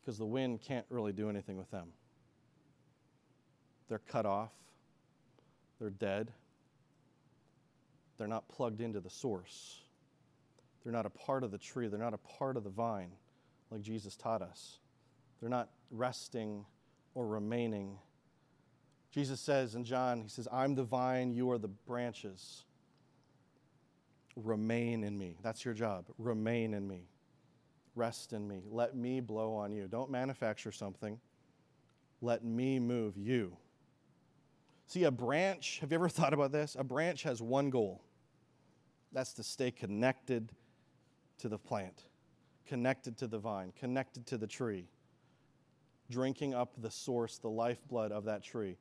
[0.01, 1.89] because the wind can't really do anything with them.
[3.89, 4.51] They're cut off,
[5.79, 6.31] they're dead,
[8.17, 9.81] they're not plugged into the source.
[10.83, 13.11] They're not a part of the tree, they're not a part of the vine
[13.71, 14.79] like Jesus taught us.
[15.39, 16.65] They're not resting
[17.15, 17.97] or remaining.
[19.11, 22.63] Jesus says in John, He says, I'm the vine, you are the branches.
[24.35, 25.37] Remain in me.
[25.43, 26.05] That's your job.
[26.17, 27.07] Remain in me.
[27.95, 28.61] Rest in me.
[28.69, 29.87] Let me blow on you.
[29.87, 31.19] Don't manufacture something.
[32.21, 33.57] Let me move you.
[34.89, 36.75] See, a branch, have you ever thought about this?
[36.77, 38.01] A branch has one goal
[39.11, 40.51] that's to stay connected
[41.37, 42.05] to the plant,
[42.65, 44.87] connected to the vine, connected to the tree,
[46.09, 48.77] drinking up the source, the lifeblood of that tree.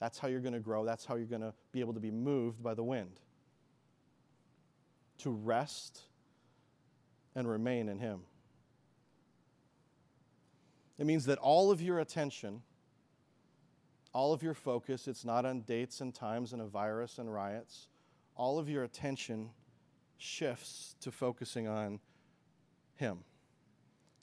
[0.00, 0.84] That's how you're going to grow.
[0.84, 3.20] That's how you're going to be able to be moved by the wind.
[5.18, 6.00] To rest
[7.36, 8.22] and remain in Him.
[10.98, 12.62] It means that all of your attention,
[14.12, 17.88] all of your focus, it's not on dates and times and a virus and riots.
[18.36, 19.50] All of your attention
[20.18, 21.98] shifts to focusing on
[22.94, 23.20] Him,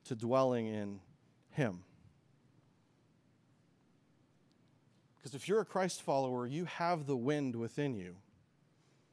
[0.06, 1.00] to dwelling in
[1.52, 1.80] Him.
[5.18, 8.16] Because if you're a Christ follower, you have the wind within you.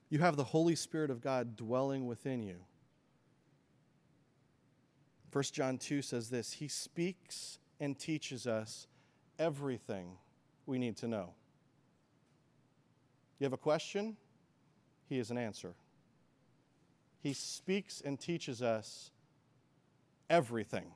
[0.08, 2.56] You have the Holy Spirit of God dwelling within you.
[5.32, 8.86] 1 John 2 says this He speaks and teaches us
[9.38, 10.16] everything
[10.66, 11.30] we need to know.
[13.38, 14.16] You have a question?
[15.08, 15.74] He is an answer.
[17.22, 19.10] He speaks and teaches us
[20.28, 20.86] everything.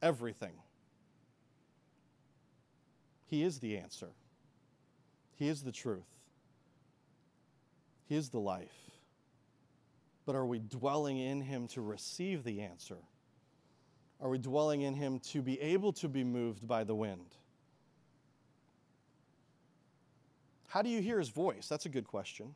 [0.00, 0.54] Everything.
[3.26, 4.10] He is the answer.
[5.36, 6.08] He is the truth.
[8.08, 8.90] He is the life.
[10.26, 12.98] But are we dwelling in Him to receive the answer?
[14.22, 17.36] Are we dwelling in Him to be able to be moved by the wind?
[20.68, 21.66] How do you hear His voice?
[21.68, 22.54] That's a good question.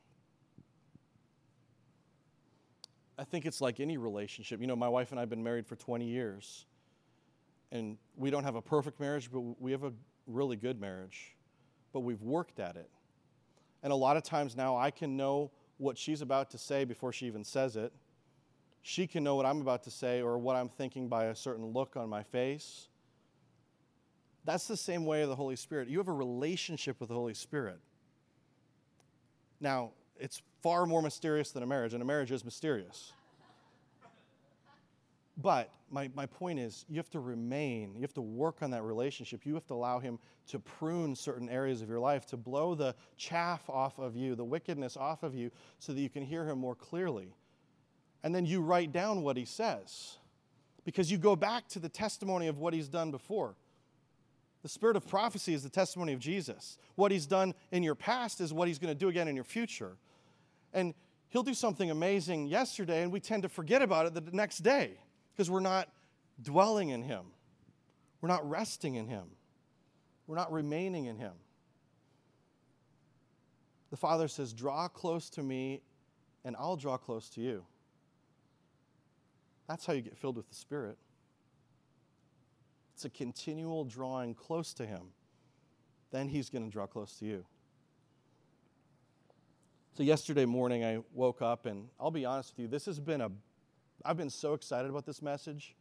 [3.19, 4.61] I think it's like any relationship.
[4.61, 6.67] You know, my wife and I have been married for 20 years,
[7.73, 9.93] and we don't have a perfect marriage, but we have a
[10.27, 11.35] really good marriage,
[11.93, 12.91] but we've worked at it.
[13.83, 17.13] And a lot of times now I can know what she's about to say before
[17.13, 17.93] she even says it.
[18.89, 21.73] She can know what I'm about to say or what I'm thinking by a certain
[21.73, 22.87] look on my face.
[24.45, 25.89] That's the same way of the Holy Spirit.
[25.89, 27.81] You have a relationship with the Holy Spirit.
[29.61, 33.13] Now, it's far more mysterious than a marriage, and a marriage is mysterious.
[35.37, 38.85] But my, my point is, you have to remain, you have to work on that
[38.85, 39.45] relationship.
[39.45, 42.95] You have to allow Him to prune certain areas of your life, to blow the
[43.17, 46.61] chaff off of you, the wickedness off of you, so that you can hear Him
[46.61, 47.35] more clearly.
[48.27, 50.17] And then you write down what He says,
[50.85, 53.55] because you go back to the testimony of what He's done before.
[54.65, 56.77] The spirit of prophecy is the testimony of Jesus.
[56.97, 59.45] What He's done in your past is what He's going to do again in your
[59.45, 59.97] future.
[60.73, 60.93] And
[61.29, 64.99] He'll do something amazing yesterday, and we tend to forget about it the next day
[65.33, 65.89] because we're not
[66.43, 67.27] dwelling in Him.
[68.21, 69.27] We're not resting in Him.
[70.27, 71.35] We're not remaining in Him.
[73.91, 75.81] The Father says, Draw close to me,
[76.45, 77.65] and I'll draw close to you.
[79.69, 80.99] That's how you get filled with the Spirit.
[82.95, 85.09] It's a continual drawing close to Him.
[86.11, 87.45] Then He's going to draw close to you.
[89.97, 93.23] So, yesterday morning, I woke up, and I'll be honest with you, this has been
[93.23, 93.31] a
[94.05, 95.75] I've been so excited about this message,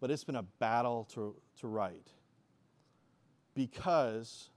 [0.00, 2.12] but it's been a battle to, to write
[3.54, 4.50] because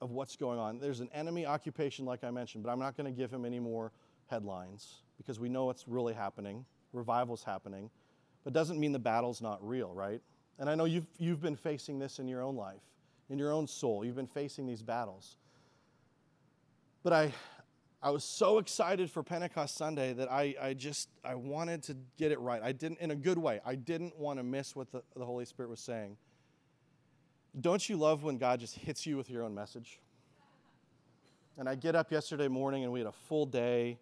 [0.00, 0.78] of what's going on.
[0.78, 3.60] There's an enemy occupation, like I mentioned, but I'm not going to give him any
[3.60, 3.92] more
[4.26, 6.64] headlines because we know what's really happening.
[6.92, 7.90] Revival's happening,
[8.44, 10.20] but doesn't mean the battle's not real, right?
[10.58, 12.82] And I know you've, you've been facing this in your own life,
[13.30, 14.04] in your own soul.
[14.04, 15.36] You've been facing these battles.
[17.02, 17.32] But I,
[18.02, 22.32] I was so excited for Pentecost Sunday that I, I just I wanted to get
[22.32, 22.62] it right.
[22.62, 23.60] I didn't in a good way.
[23.64, 26.16] I didn't want to miss what the, the Holy Spirit was saying.
[27.60, 30.00] Don't you love when God just hits you with your own message?
[31.58, 33.98] And I get up yesterday morning and we had a full day,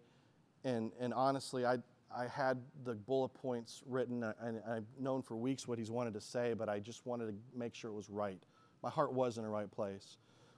[0.63, 1.77] and and honestly, I
[2.15, 6.21] I had the bullet points written and I've known for weeks what he's wanted to
[6.21, 8.41] say, but I just wanted to make sure it was right.
[8.83, 10.17] My heart was in the right place.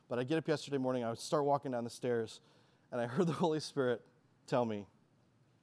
[0.09, 2.39] But I get up yesterday morning, I would start walking down the stairs
[2.91, 4.01] and I heard the Holy Spirit
[4.47, 4.87] tell me,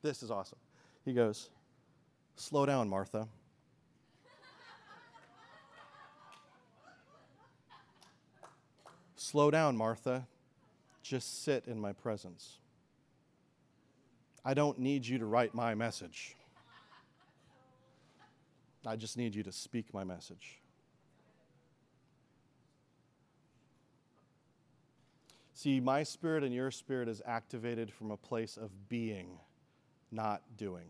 [0.02, 0.58] This is awesome.
[1.04, 1.50] He goes,
[2.36, 3.26] Slow down, Martha.
[9.16, 10.28] Slow down, Martha.
[11.02, 12.59] Just sit in my presence.
[14.44, 16.36] I don't need you to write my message.
[18.86, 20.60] I just need you to speak my message.
[25.52, 29.38] See, my spirit and your spirit is activated from a place of being,
[30.10, 30.86] not doing.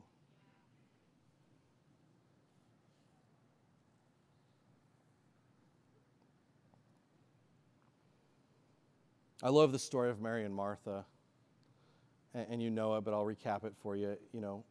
[9.42, 11.04] I love the story of Mary and Martha,
[12.34, 14.16] and, you know it, but I'll recap it for you.
[14.32, 14.64] You know,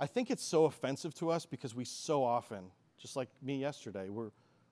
[0.00, 2.64] I think it's so offensive to us because we so often,
[2.98, 4.30] just like me yesterday, we're,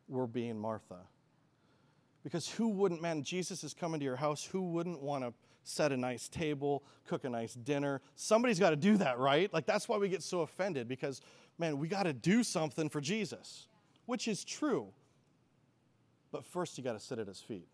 [0.08, 1.00] we're being Martha.
[2.22, 5.92] Because who wouldn't, man, Jesus is coming to your house, who wouldn't want to set
[5.92, 8.00] a nice table, cook a nice dinner?
[8.14, 9.52] Somebody's got to do that, right?
[9.52, 11.20] Like, that's why we get so offended because,
[11.58, 13.68] man, we got to do something for Jesus,
[14.06, 14.88] which is true.
[16.32, 17.68] But first, you got to sit at his feet.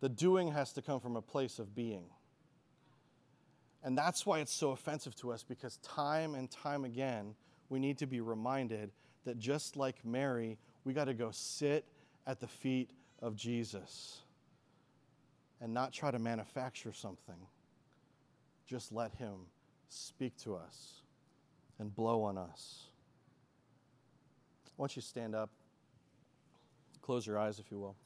[0.00, 2.04] The doing has to come from a place of being.
[3.82, 7.34] And that's why it's so offensive to us because time and time again,
[7.68, 8.90] we need to be reminded
[9.24, 11.84] that just like Mary, we got to go sit
[12.26, 12.90] at the feet
[13.22, 14.20] of Jesus
[15.60, 17.46] and not try to manufacture something.
[18.66, 19.46] Just let Him
[19.88, 21.02] speak to us
[21.78, 22.88] and blow on us.
[24.66, 25.50] I want you to stand up,
[27.02, 27.96] close your eyes, if you will.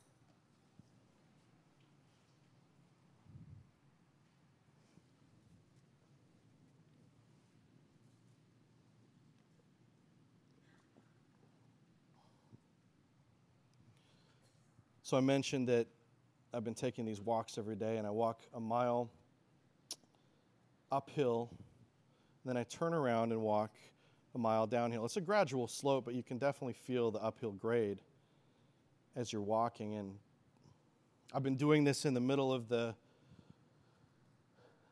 [15.04, 15.86] So I mentioned that
[16.54, 19.10] I've been taking these walks every day, and I walk a mile
[20.90, 21.50] uphill,
[22.46, 23.70] then I turn around and walk
[24.34, 25.04] a mile downhill.
[25.04, 28.00] It's a gradual slope, but you can definitely feel the uphill grade
[29.14, 29.94] as you're walking.
[29.94, 30.14] And
[31.34, 32.94] I've been doing this in the middle of the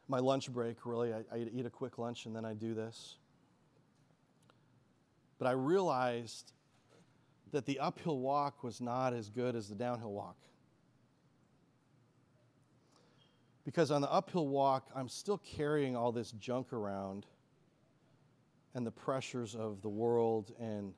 [0.09, 0.85] my lunch break.
[0.85, 3.17] Really, I, I eat a quick lunch and then I do this.
[5.39, 6.53] But I realized
[7.53, 10.37] that the uphill walk was not as good as the downhill walk.
[13.65, 17.27] Because on the uphill walk, I'm still carrying all this junk around
[18.75, 20.53] and the pressures of the world.
[20.59, 20.95] And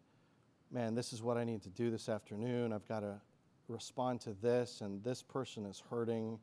[0.71, 2.73] man, this is what I need to do this afternoon.
[2.73, 3.21] I've got to
[3.69, 6.39] respond to this, and this person is hurting,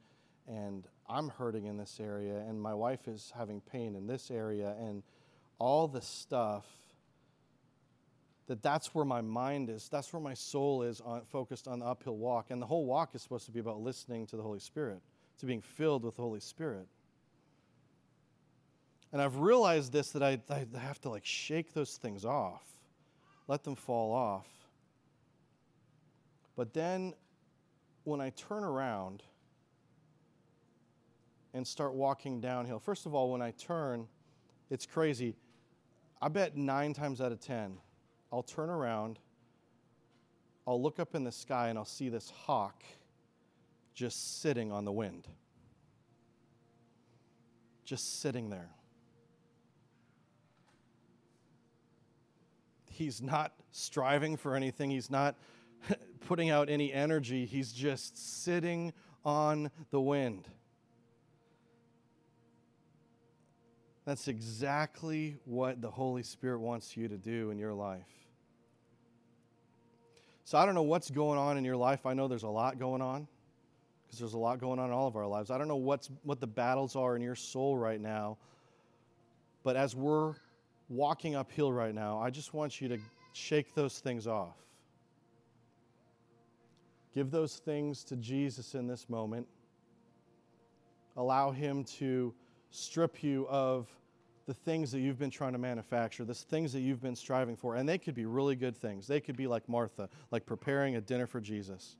[0.47, 4.76] and I'm hurting in this area, and my wife is having pain in this area,
[4.80, 5.03] and
[5.59, 6.66] all the stuff
[8.48, 11.86] that that's where my mind is, that's where my soul is on, focused on the
[11.86, 12.48] uphill walk.
[12.50, 15.02] And the whole walk is supposed to be about listening to the Holy Spirit,
[15.39, 16.88] to being filled with the Holy Spirit.
[19.14, 22.64] And I've realized this that I, I have to like shake those things off,
[23.48, 24.48] let them fall off.
[26.56, 27.14] But then
[28.04, 29.24] when I turn around
[31.54, 34.08] and start walking downhill, first of all, when I turn,
[34.70, 35.36] it's crazy.
[36.22, 37.78] I bet nine times out of ten,
[38.32, 39.19] I'll turn around,
[40.65, 42.84] I'll look up in the sky, and I'll see this hawk
[43.93, 45.27] just sitting on the wind.
[47.84, 48.69] Just sitting there.
[52.86, 55.36] He's not striving for anything, he's not
[56.27, 58.93] putting out any energy, he's just sitting
[59.25, 60.47] on the wind.
[64.06, 68.08] That's exactly what the Holy Spirit wants you to do in your life.
[70.43, 72.06] So I don't know what's going on in your life.
[72.06, 73.28] I know there's a lot going on
[74.06, 75.52] because there's a lot going on in all of our lives.
[75.52, 78.38] I don't know what's, what the battles are in your soul right now.
[79.64, 80.34] But as we're
[80.89, 82.97] walking uphill right now, I just want you to
[83.34, 84.58] shake those things off.
[87.14, 89.47] Give those things to Jesus in this moment.
[91.16, 92.34] Allow Him to
[92.72, 93.88] strip you of
[94.47, 97.76] the things that you've been trying to manufacture, the things that you've been striving for.
[97.76, 99.07] And they could be really good things.
[99.07, 101.97] They could be like Martha, like preparing a dinner for Jesus.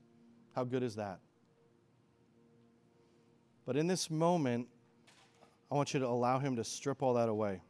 [0.54, 1.20] How good is that?
[3.64, 4.66] But in this moment,
[5.70, 7.62] I want you to allow Him to strip all that away.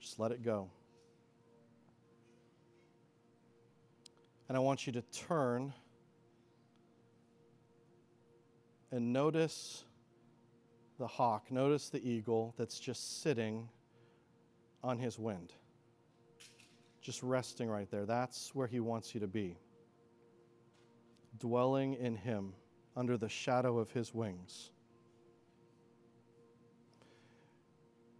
[0.00, 0.70] Just let it go.
[4.48, 5.72] And I want you to turn
[8.94, 9.82] and notice
[11.00, 13.68] the hawk, notice the eagle that's just sitting
[14.84, 15.52] on his wind,
[17.00, 18.06] just resting right there.
[18.06, 19.58] That's where he wants you to be,
[21.40, 22.52] dwelling in him
[22.96, 24.70] under the shadow of his wings.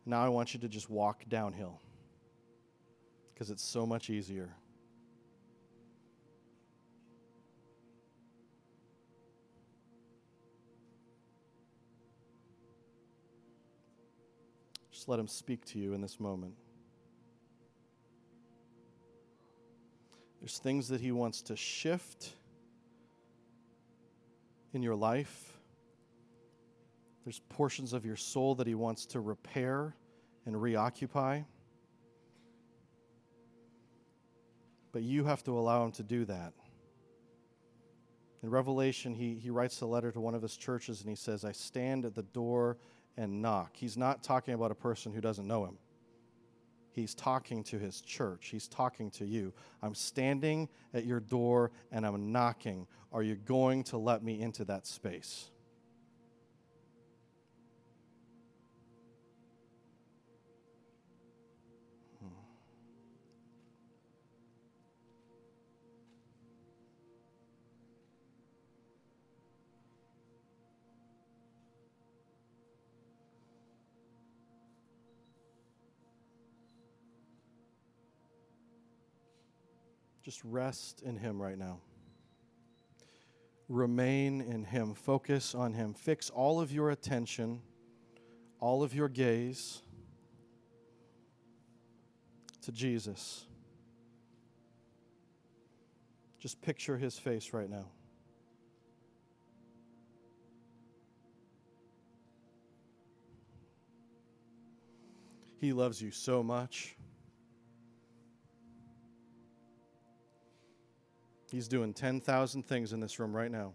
[0.05, 1.81] Now I want you to just walk downhill.
[3.33, 4.49] because it's so much easier.
[15.05, 16.55] Just let Him speak to you in this moment.
[20.41, 22.31] There's things that He wants to shift
[24.73, 25.59] in your life.
[27.23, 29.95] There's portions of your soul that He wants to repair
[30.47, 31.43] and reoccupy.
[34.91, 36.55] But you have to allow Him to do that.
[38.43, 41.45] In Revelation, he, he writes a letter to one of his churches and he says,
[41.45, 42.79] I stand at the door
[43.17, 43.77] and knock.
[43.77, 45.79] He's not talking about a person who doesn't know him.
[46.91, 48.49] He's talking to his church.
[48.51, 49.53] He's talking to you.
[49.83, 52.87] I'm standing at your door and I'm knocking.
[53.13, 55.51] Are you going to let me into that space?
[80.35, 81.79] Just rest in Him right now.
[83.69, 84.95] Remain in Him.
[84.95, 85.95] Focus on Him.
[85.95, 87.61] Fix all of your attention,
[88.59, 89.81] all of your gaze
[92.63, 93.47] to Jesus.
[96.41, 97.87] Just picture His face right now.
[105.61, 106.97] He loves you so much.
[111.55, 113.75] He's doing 10,000 things in this room right now.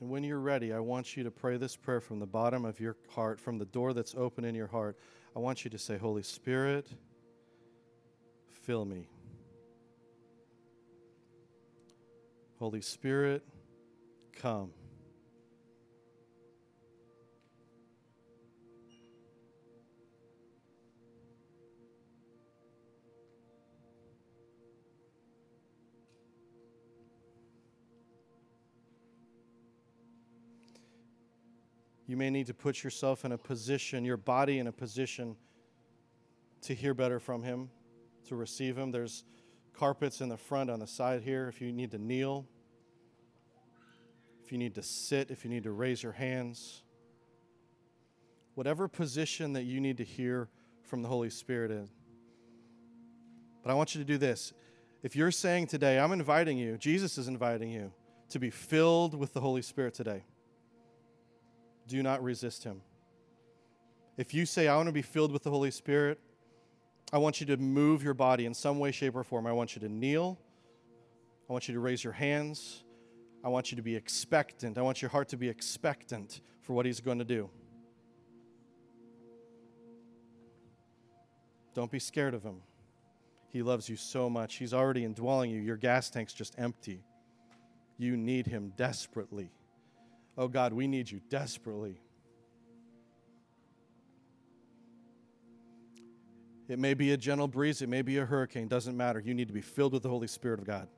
[0.00, 2.78] And when you're ready, I want you to pray this prayer from the bottom of
[2.78, 4.96] your heart, from the door that's open in your heart.
[5.34, 6.86] I want you to say, Holy Spirit,
[8.62, 9.08] fill me.
[12.60, 13.42] Holy Spirit,
[14.36, 14.70] come.
[32.12, 35.34] You may need to put yourself in a position, your body in a position
[36.60, 37.70] to hear better from Him,
[38.28, 38.90] to receive Him.
[38.90, 39.24] There's
[39.72, 42.44] carpets in the front, on the side here, if you need to kneel,
[44.44, 46.82] if you need to sit, if you need to raise your hands.
[48.56, 50.50] Whatever position that you need to hear
[50.82, 51.88] from the Holy Spirit in.
[53.62, 54.52] But I want you to do this.
[55.02, 57.90] If you're saying today, I'm inviting you, Jesus is inviting you
[58.28, 60.24] to be filled with the Holy Spirit today
[61.86, 62.82] do not resist him.
[64.16, 66.20] If you say, I want to be filled with the Holy Spirit,
[67.12, 69.46] I want you to move your body in some way, shape, or form.
[69.46, 70.38] I want you to kneel.
[71.48, 72.84] I want you to raise your hands.
[73.44, 74.78] I want you to be expectant.
[74.78, 77.50] I want your heart to be expectant for what he's going to do.
[81.74, 82.62] Don't be scared of him.
[83.48, 84.56] He loves you so much.
[84.56, 85.60] He's already indwelling you.
[85.60, 87.02] Your gas tank's just empty.
[87.98, 89.50] You need him desperately.
[90.36, 92.00] Oh God, we need you desperately.
[96.68, 99.20] It may be a gentle breeze, it may be a hurricane, doesn't matter.
[99.20, 100.88] You need to be filled with the Holy Spirit of God.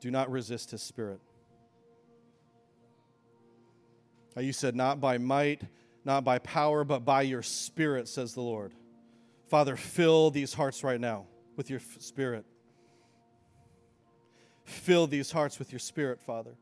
[0.00, 1.20] Do not resist His Spirit.
[4.36, 5.62] You said, Not by might,
[6.04, 8.72] not by power, but by your Spirit, says the Lord.
[9.48, 11.26] Father, fill these hearts right now
[11.56, 12.44] with your Spirit.
[14.64, 16.54] Fill these hearts with your Spirit, Father.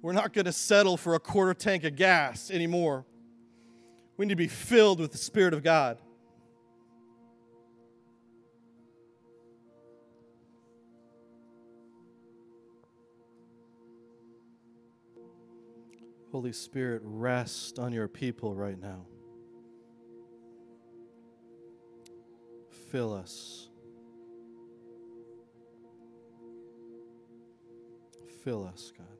[0.00, 3.04] We're not going to settle for a quarter tank of gas anymore.
[4.16, 5.98] We need to be filled with the Spirit of God.
[16.30, 19.06] Holy Spirit, rest on your people right now.
[22.90, 23.68] Fill us.
[28.44, 29.17] Fill us, God.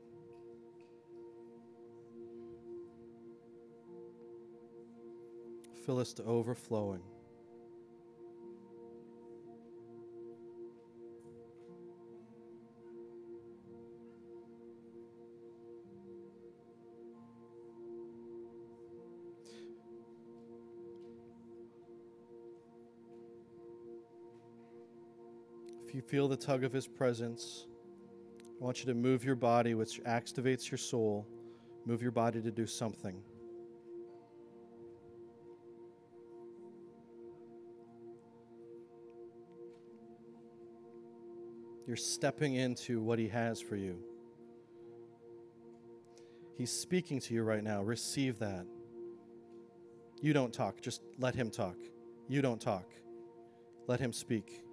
[5.89, 7.01] Fill us to overflowing.
[25.87, 27.65] If you feel the tug of His presence,
[28.61, 31.27] I want you to move your body, which activates your soul.
[31.87, 33.23] Move your body to do something.
[41.89, 43.99] You're stepping into what He has for you.
[46.59, 47.83] He's speaking to you right now.
[47.83, 48.67] Receive that.
[50.21, 51.77] You don't talk, just let Him talk.
[52.29, 52.85] You don't talk,
[53.87, 54.65] let Him speak.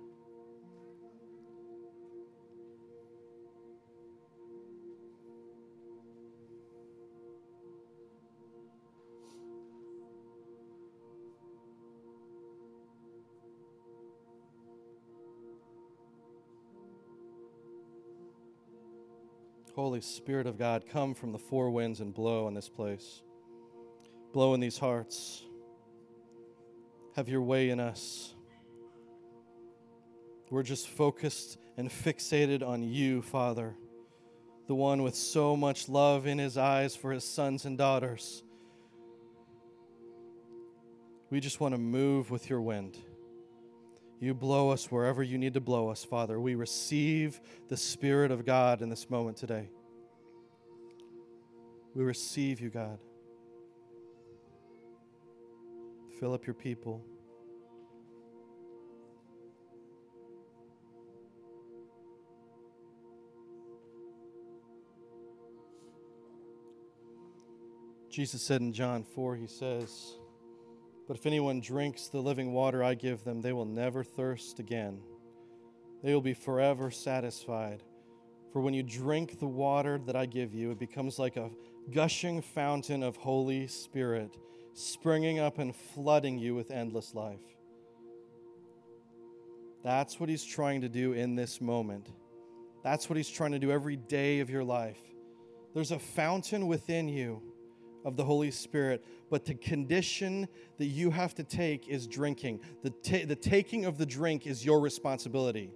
[19.76, 23.22] Holy Spirit of God, come from the four winds and blow in this place.
[24.32, 25.44] Blow in these hearts.
[27.18, 28.34] Have your way in us.
[30.50, 33.76] We're just focused and fixated on you, Father,
[34.68, 38.44] the one with so much love in his eyes for his sons and daughters.
[41.30, 42.98] We just want to move with your wind.
[44.20, 46.40] You blow us wherever you need to blow us, Father.
[46.40, 49.70] We receive the Spirit of God in this moment today.
[51.94, 53.00] We receive you, God.
[56.20, 57.04] Fill up your people.
[68.10, 70.18] Jesus said in John 4, He says,
[71.08, 75.02] but if anyone drinks the living water I give them, they will never thirst again.
[76.04, 77.84] They will be forever satisfied.
[78.52, 81.50] For when you drink the water that I give you, it becomes like a
[81.92, 84.38] gushing fountain of Holy Spirit,
[84.74, 87.42] springing up and flooding you with endless life.
[89.84, 92.10] That's what he's trying to do in this moment.
[92.84, 95.00] That's what he's trying to do every day of your life.
[95.76, 97.42] There's a fountain within you
[98.06, 100.48] of the Holy Spirit, but the condition
[100.78, 102.62] that you have to take is drinking.
[102.84, 105.72] The, ta- the taking of the drink is your responsibility.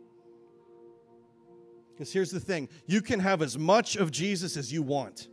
[1.91, 5.27] Because here's the thing you can have as much of Jesus as you want.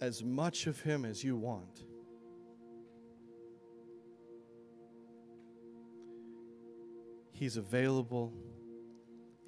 [0.00, 1.84] As much of Him as you want.
[7.42, 8.32] He's available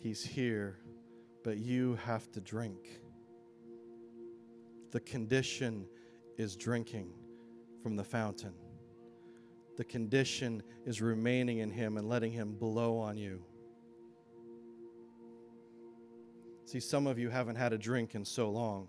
[0.01, 0.80] He's here,
[1.45, 3.01] but you have to drink.
[4.90, 5.86] The condition
[6.36, 7.12] is drinking
[7.84, 8.55] from the fountain.
[9.76, 13.45] The condition is remaining in Him and letting Him blow on you.
[16.64, 18.88] See, some of you haven't had a drink in so long.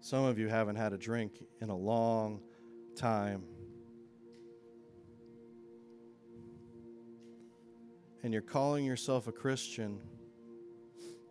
[0.00, 2.40] Some of you haven't had a drink in a long
[2.96, 3.44] time.
[8.22, 9.98] and you're calling yourself a Christian,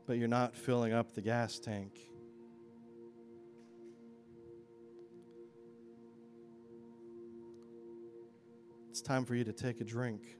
[0.07, 1.93] but you're not filling up the gas tank.
[8.89, 10.37] It's time for you to take a drink.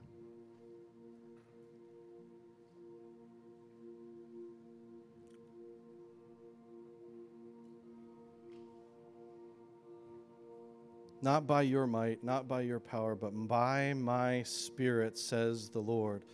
[11.22, 16.24] Not by your might, not by your power, but by my spirit, says the Lord.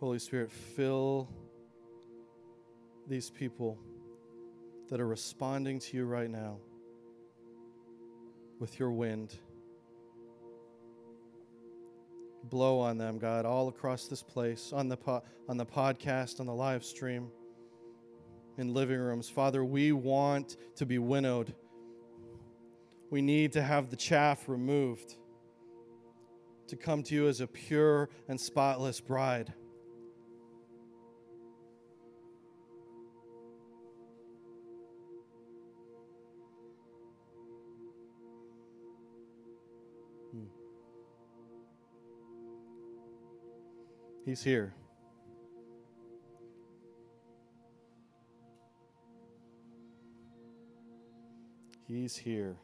[0.00, 1.28] Holy Spirit, fill
[3.06, 3.78] these people
[4.90, 6.58] that are responding to you right now
[8.58, 9.36] with your wind.
[12.44, 16.46] Blow on them, God, all across this place, on the, po- on the podcast, on
[16.46, 17.30] the live stream,
[18.58, 19.28] in living rooms.
[19.28, 21.54] Father, we want to be winnowed.
[23.08, 25.14] We need to have the chaff removed
[26.66, 29.54] to come to you as a pure and spotless bride.
[40.32, 40.44] Hmm.
[44.26, 44.74] He's here.
[51.88, 52.54] He's here.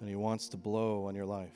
[0.00, 1.50] And He wants to blow on your life.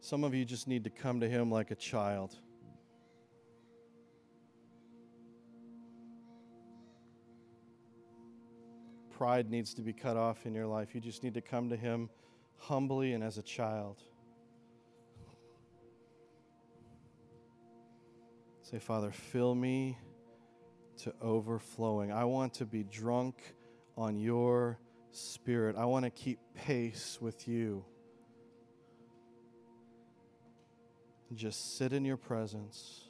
[0.00, 2.36] Some of you just need to come to Him like a child.
[9.22, 10.96] Pride needs to be cut off in your life.
[10.96, 12.10] You just need to come to Him
[12.58, 14.02] humbly and as a child.
[18.62, 19.96] Say, Father, fill me
[21.04, 22.10] to overflowing.
[22.10, 23.36] I want to be drunk
[23.96, 24.80] on your
[25.12, 25.76] spirit.
[25.76, 27.84] I want to keep pace with you.
[31.32, 33.04] Just sit in your presence.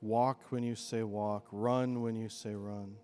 [0.00, 2.94] Walk when you say walk, run when you say run.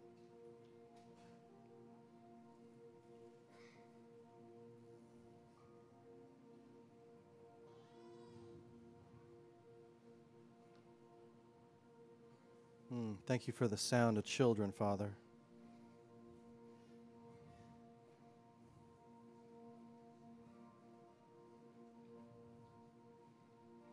[12.90, 15.10] Hmm, thank you for the sound of children, Father.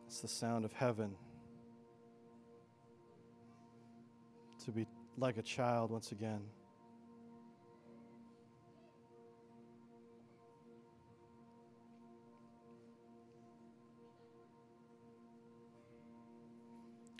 [0.08, 1.14] It's the sound of heaven.
[4.64, 6.40] To be like a child once again.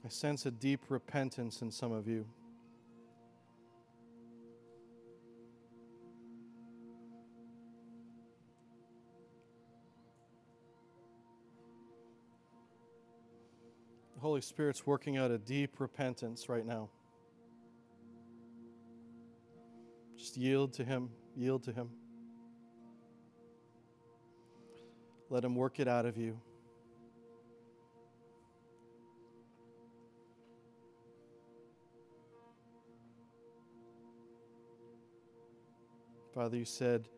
[0.09, 2.24] I sense a deep repentance in some of you.
[14.14, 16.88] The Holy Spirit's working out a deep repentance right now.
[20.16, 21.90] Just yield to Him, yield to Him.
[25.28, 26.40] Let Him work it out of you.
[36.39, 37.09] Father, you said,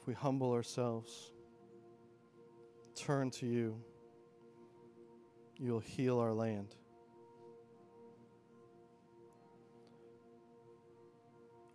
[0.00, 1.30] if we humble ourselves,
[2.96, 3.80] turn to you,
[5.56, 6.74] you'll heal our land.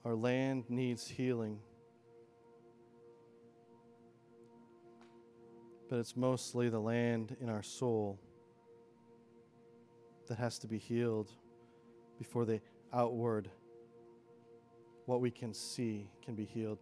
[0.03, 1.59] Our land needs healing.
[5.89, 8.19] But it's mostly the land in our soul
[10.27, 11.31] that has to be healed
[12.19, 12.59] before the
[12.91, 13.49] outward
[15.05, 16.79] what we can see can be healed.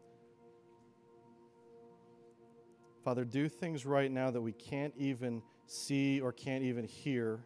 [3.04, 7.42] Father, do things right now that we can't even see or can't even hear.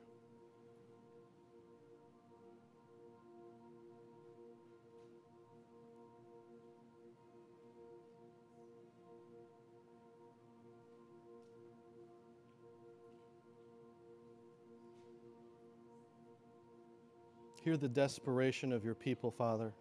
[17.64, 19.74] Hear the desperation of your people, Father.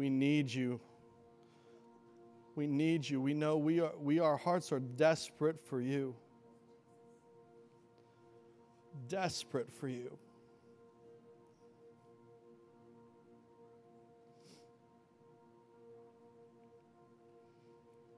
[0.00, 0.80] We need you.
[2.54, 3.20] We need you.
[3.20, 6.16] We know we are, we, our hearts are desperate for you.
[9.08, 10.16] Desperate for you.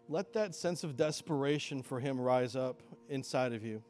[0.09, 3.83] Let that sense of desperation for Him rise up inside of you.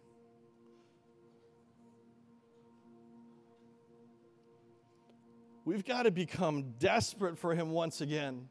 [5.64, 8.48] We've got to become desperate for Him once again.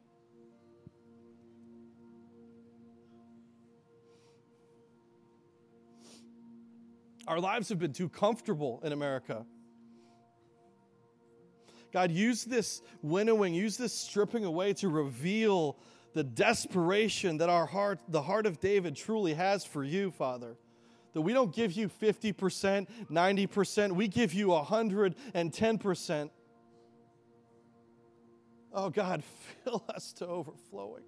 [7.28, 9.46] Our lives have been too comfortable in America.
[11.92, 15.78] God, use this winnowing, use this stripping away to reveal
[16.14, 20.56] the desperation that our heart, the heart of David, truly has for you, Father.
[21.14, 26.30] That we don't give you 50%, 90%, we give you 110%.
[28.74, 29.24] Oh God,
[29.64, 31.04] fill us to overflowing.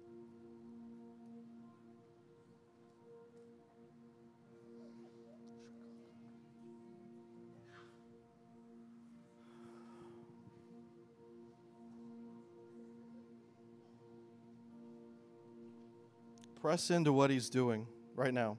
[16.60, 18.56] Press into what He's doing right now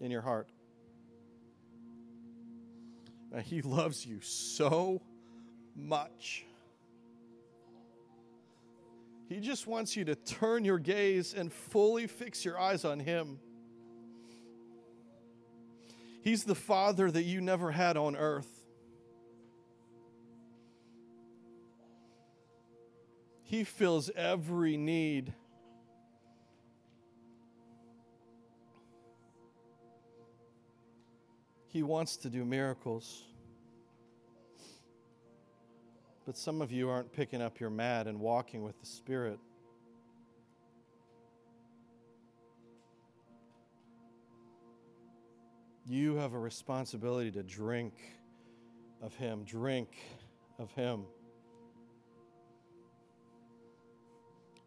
[0.00, 0.48] in your heart.
[3.44, 5.00] he loves you so
[5.74, 6.44] much.
[9.32, 13.38] He just wants you to turn your gaze and fully fix your eyes on Him.
[16.20, 18.66] He's the Father that you never had on earth.
[23.42, 25.32] He fills every need.
[31.68, 33.22] He wants to do miracles.
[36.24, 39.38] But some of you aren't picking up your mat and walking with the Spirit.
[45.84, 47.94] You have a responsibility to drink
[49.02, 49.88] of Him, drink
[50.58, 51.04] of Him.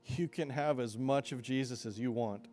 [0.08, 2.48] You can have as much of Jesus as you want.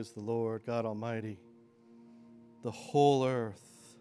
[0.00, 1.38] Is the Lord God Almighty.
[2.62, 3.98] The whole earth,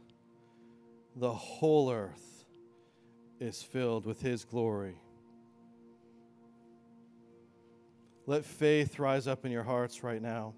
[1.17, 2.45] the whole earth
[3.41, 4.95] is filled with His glory.
[8.25, 10.53] Let faith rise up in your hearts right now.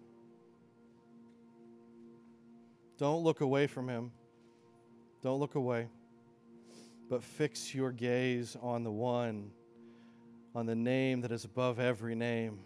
[2.99, 4.11] Don't look away from Him.
[5.23, 5.87] Don't look away,
[7.09, 9.49] but fix your gaze on the one,
[10.53, 12.59] on the name that is above every name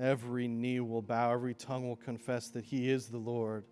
[0.00, 3.64] Every knee will bow, every tongue will confess that He is the Lord.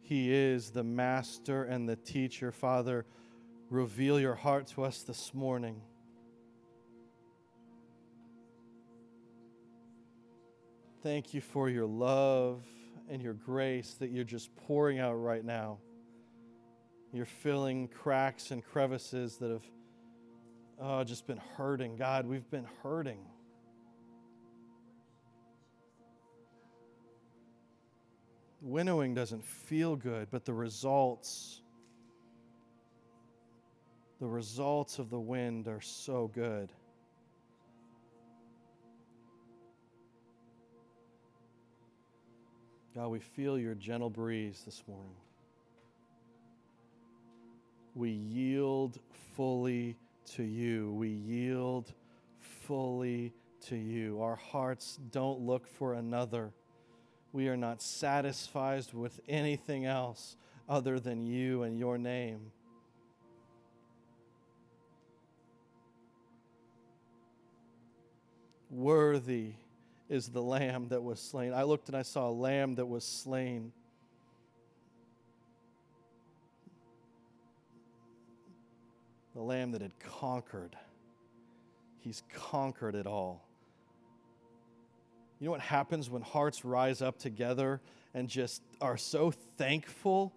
[0.00, 2.50] He is the master and the teacher.
[2.50, 3.04] Father,
[3.70, 5.80] reveal your heart to us this morning.
[11.02, 12.62] Thank you for your love
[13.10, 15.78] and your grace that you're just pouring out right now.
[17.12, 19.64] You're filling cracks and crevices that have
[20.80, 21.96] oh, just been hurting.
[21.96, 23.18] God, we've been hurting.
[28.62, 31.60] Winnowing doesn't feel good, but the results,
[34.20, 36.70] the results of the wind are so good.
[42.94, 45.16] God, we feel your gentle breeze this morning.
[47.94, 48.98] We yield
[49.34, 49.96] fully
[50.34, 50.92] to you.
[50.92, 51.92] We yield
[52.38, 53.32] fully
[53.66, 54.20] to you.
[54.20, 56.52] Our hearts don't look for another
[57.32, 60.36] we are not satisfied with anything else
[60.68, 62.52] other than you and your name.
[68.70, 69.52] Worthy
[70.08, 71.52] is the lamb that was slain.
[71.52, 73.72] I looked and I saw a lamb that was slain.
[79.34, 80.76] The lamb that had conquered.
[82.00, 83.46] He's conquered it all.
[85.42, 87.80] You know what happens when hearts rise up together
[88.14, 90.32] and just are so thankful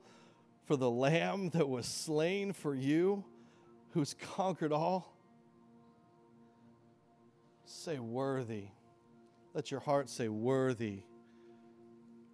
[0.65, 3.23] for the lamb that was slain for you,
[3.91, 5.15] who's conquered all?
[7.65, 8.69] Say, worthy.
[9.53, 11.03] Let your heart say, worthy,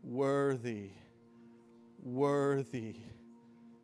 [0.02, 0.92] worthy,
[2.02, 2.96] worthy,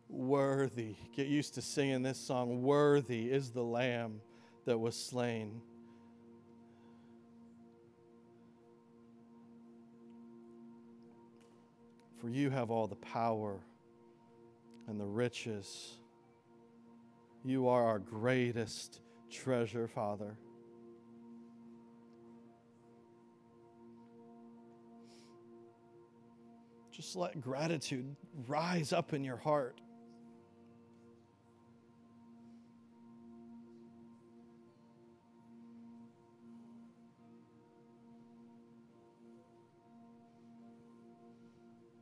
[0.07, 0.95] worthy.
[1.13, 2.61] Get used to singing this song.
[2.61, 4.21] Worthy is the lamb
[4.63, 5.61] that was slain.
[12.19, 13.59] For you have all the power
[14.87, 15.99] and the riches.
[17.43, 20.37] You are our greatest treasure, Father.
[26.91, 28.15] Just let gratitude
[28.47, 29.79] rise up in your heart.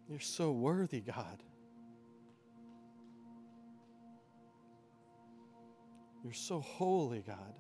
[0.08, 1.42] You're so worthy, God.
[6.24, 7.54] You're so holy, God.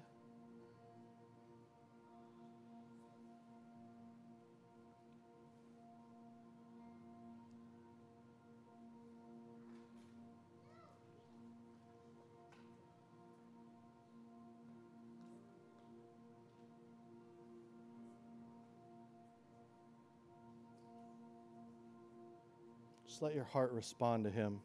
[23.15, 24.59] Just let your heart respond to him.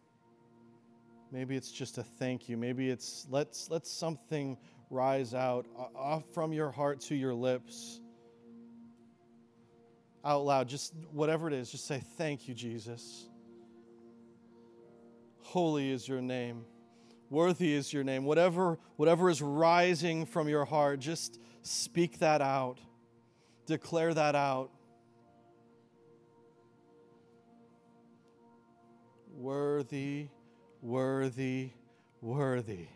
[1.30, 2.56] Maybe it's just a thank you.
[2.56, 4.58] Maybe it's let's let something
[4.90, 8.00] rise out off from your heart to your lips.
[10.24, 13.28] Out loud, just whatever it is, just say thank you, Jesus.
[15.42, 16.64] Holy is your name.
[17.28, 18.24] Worthy is your name.
[18.24, 22.80] Whatever whatever is rising from your heart, just speak that out.
[23.66, 24.72] Declare that out.
[29.40, 30.28] Worthy,
[30.82, 31.70] worthy,
[32.20, 32.88] worthy.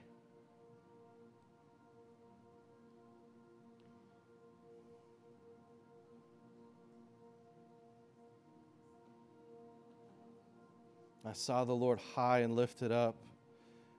[11.24, 13.16] I saw the Lord high and lifted up,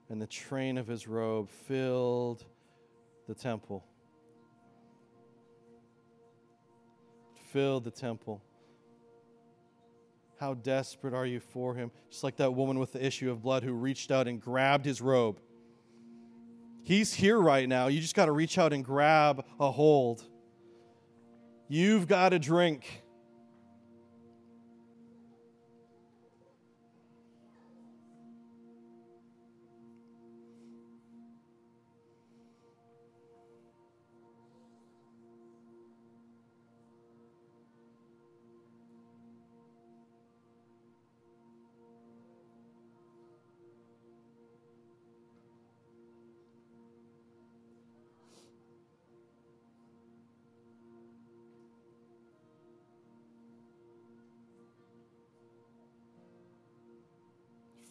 [0.10, 2.46] and the train of his robe filled
[3.28, 3.84] the temple.
[7.52, 8.40] Filled the temple.
[10.46, 11.90] How desperate are you for him?
[12.12, 15.02] Just like that woman with the issue of blood who reached out and grabbed his
[15.02, 15.40] robe.
[16.84, 17.88] He's here right now.
[17.88, 20.24] You just got to reach out and grab a hold.
[21.68, 23.02] You've got to drink.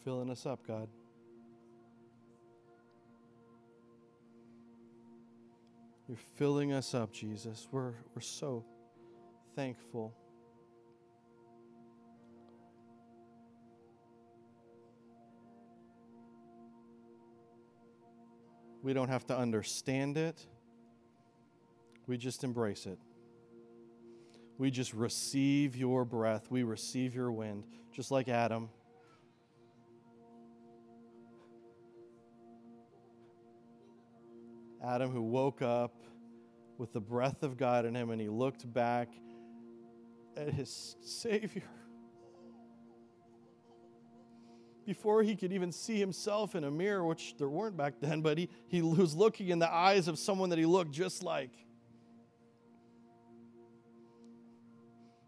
[0.05, 0.89] Filling us up, God.
[6.07, 7.67] You're filling us up, Jesus.
[7.73, 8.65] We're, we're so
[9.57, 10.15] thankful.
[18.83, 20.47] We don't have to understand it.
[22.07, 22.99] We just embrace it.
[24.59, 26.51] We just receive your breath.
[26.51, 28.69] We receive your wind, just like Adam.
[34.85, 35.95] Adam, who woke up
[36.77, 39.09] with the breath of God in him and he looked back
[40.37, 41.63] at his Savior.
[44.85, 48.37] Before he could even see himself in a mirror, which there weren't back then, but
[48.37, 51.53] he, he was looking in the eyes of someone that he looked just like.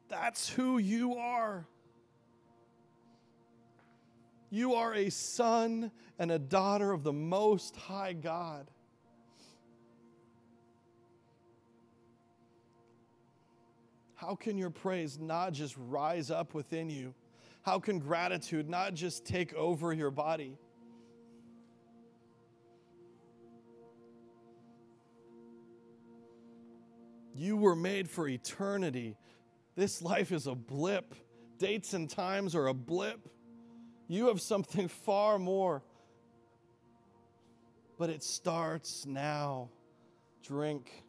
[0.08, 1.66] That's who you are.
[4.50, 8.70] You are a son and a daughter of the Most High God.
[14.26, 17.14] How can your praise not just rise up within you?
[17.62, 20.58] How can gratitude not just take over your body?
[27.36, 29.16] You were made for eternity.
[29.76, 31.14] This life is a blip.
[31.58, 33.28] Dates and times are a blip.
[34.08, 35.84] You have something far more.
[37.96, 39.68] But it starts now.
[40.42, 41.05] Drink.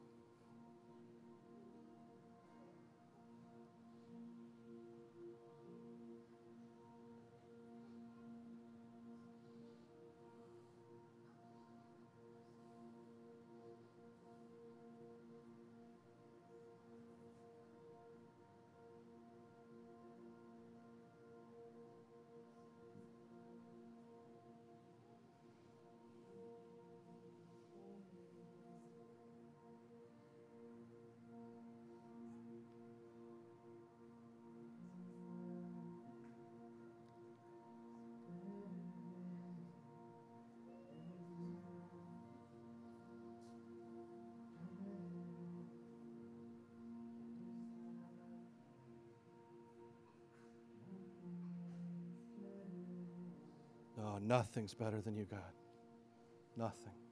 [54.20, 55.40] Nothing's better than you, God.
[56.58, 57.07] Nothing.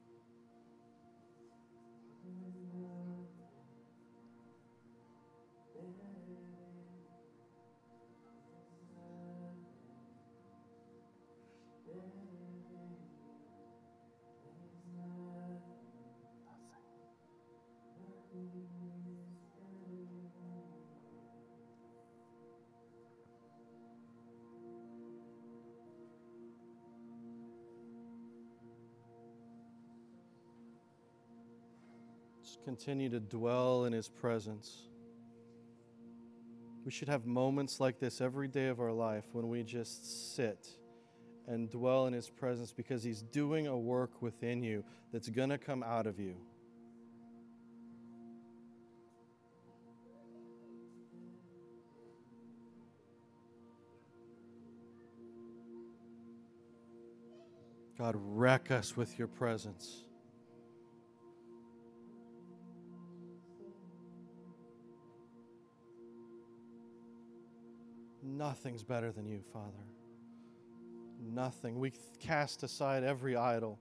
[32.66, 34.88] Continue to dwell in His presence.
[36.84, 40.68] We should have moments like this every day of our life when we just sit
[41.48, 44.84] and dwell in His presence because He's doing a work within you
[45.14, 46.36] that's going to come out of you.
[57.98, 60.05] God, wreck us with your presence.
[68.38, 69.72] Nothing's better than you, Father.
[71.22, 71.80] nothing.
[71.80, 73.80] We cast aside every idol.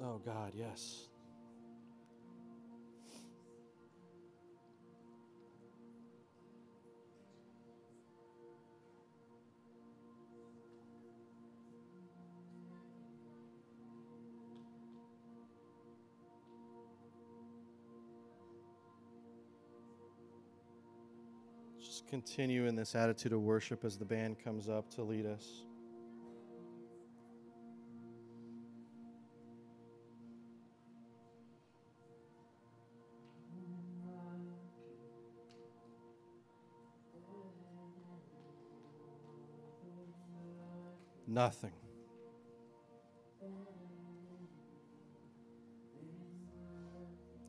[0.00, 1.08] Oh, God, yes.
[21.80, 25.64] Just continue in this attitude of worship as the band comes up to lead us.
[41.38, 41.70] Nothing.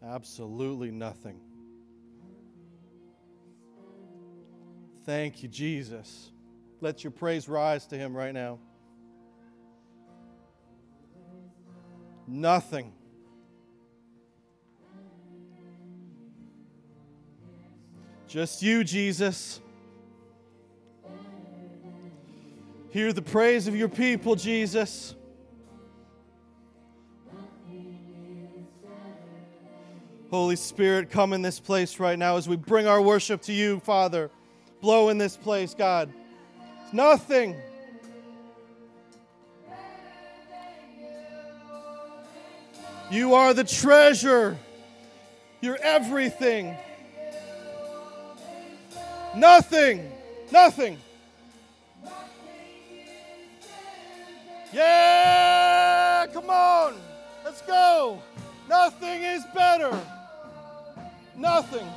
[0.06, 1.40] Absolutely nothing.
[5.08, 6.30] Thank you, Jesus.
[6.82, 8.60] Let your praise rise to him right now.
[12.28, 12.94] Nothing.
[18.28, 19.62] Just you, Jesus.
[22.92, 25.14] Hear the praise of your people, Jesus.
[30.32, 33.80] Holy Spirit, come in this place right now as we bring our worship to you,
[33.82, 34.32] Father.
[34.82, 36.12] Blow in this place, God.
[36.84, 37.56] It's nothing.
[43.12, 44.58] You are the treasure.
[45.62, 46.76] You're everything.
[49.36, 50.12] Nothing.
[50.52, 50.98] Nothing.
[54.72, 56.94] Yeah, come on.
[57.44, 58.22] Let's go.
[58.68, 59.98] Nothing is better.
[61.36, 61.88] Nothing.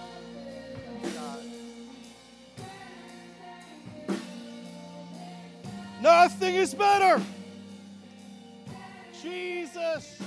[6.00, 7.20] Nothing is better.
[9.22, 10.20] Jesus.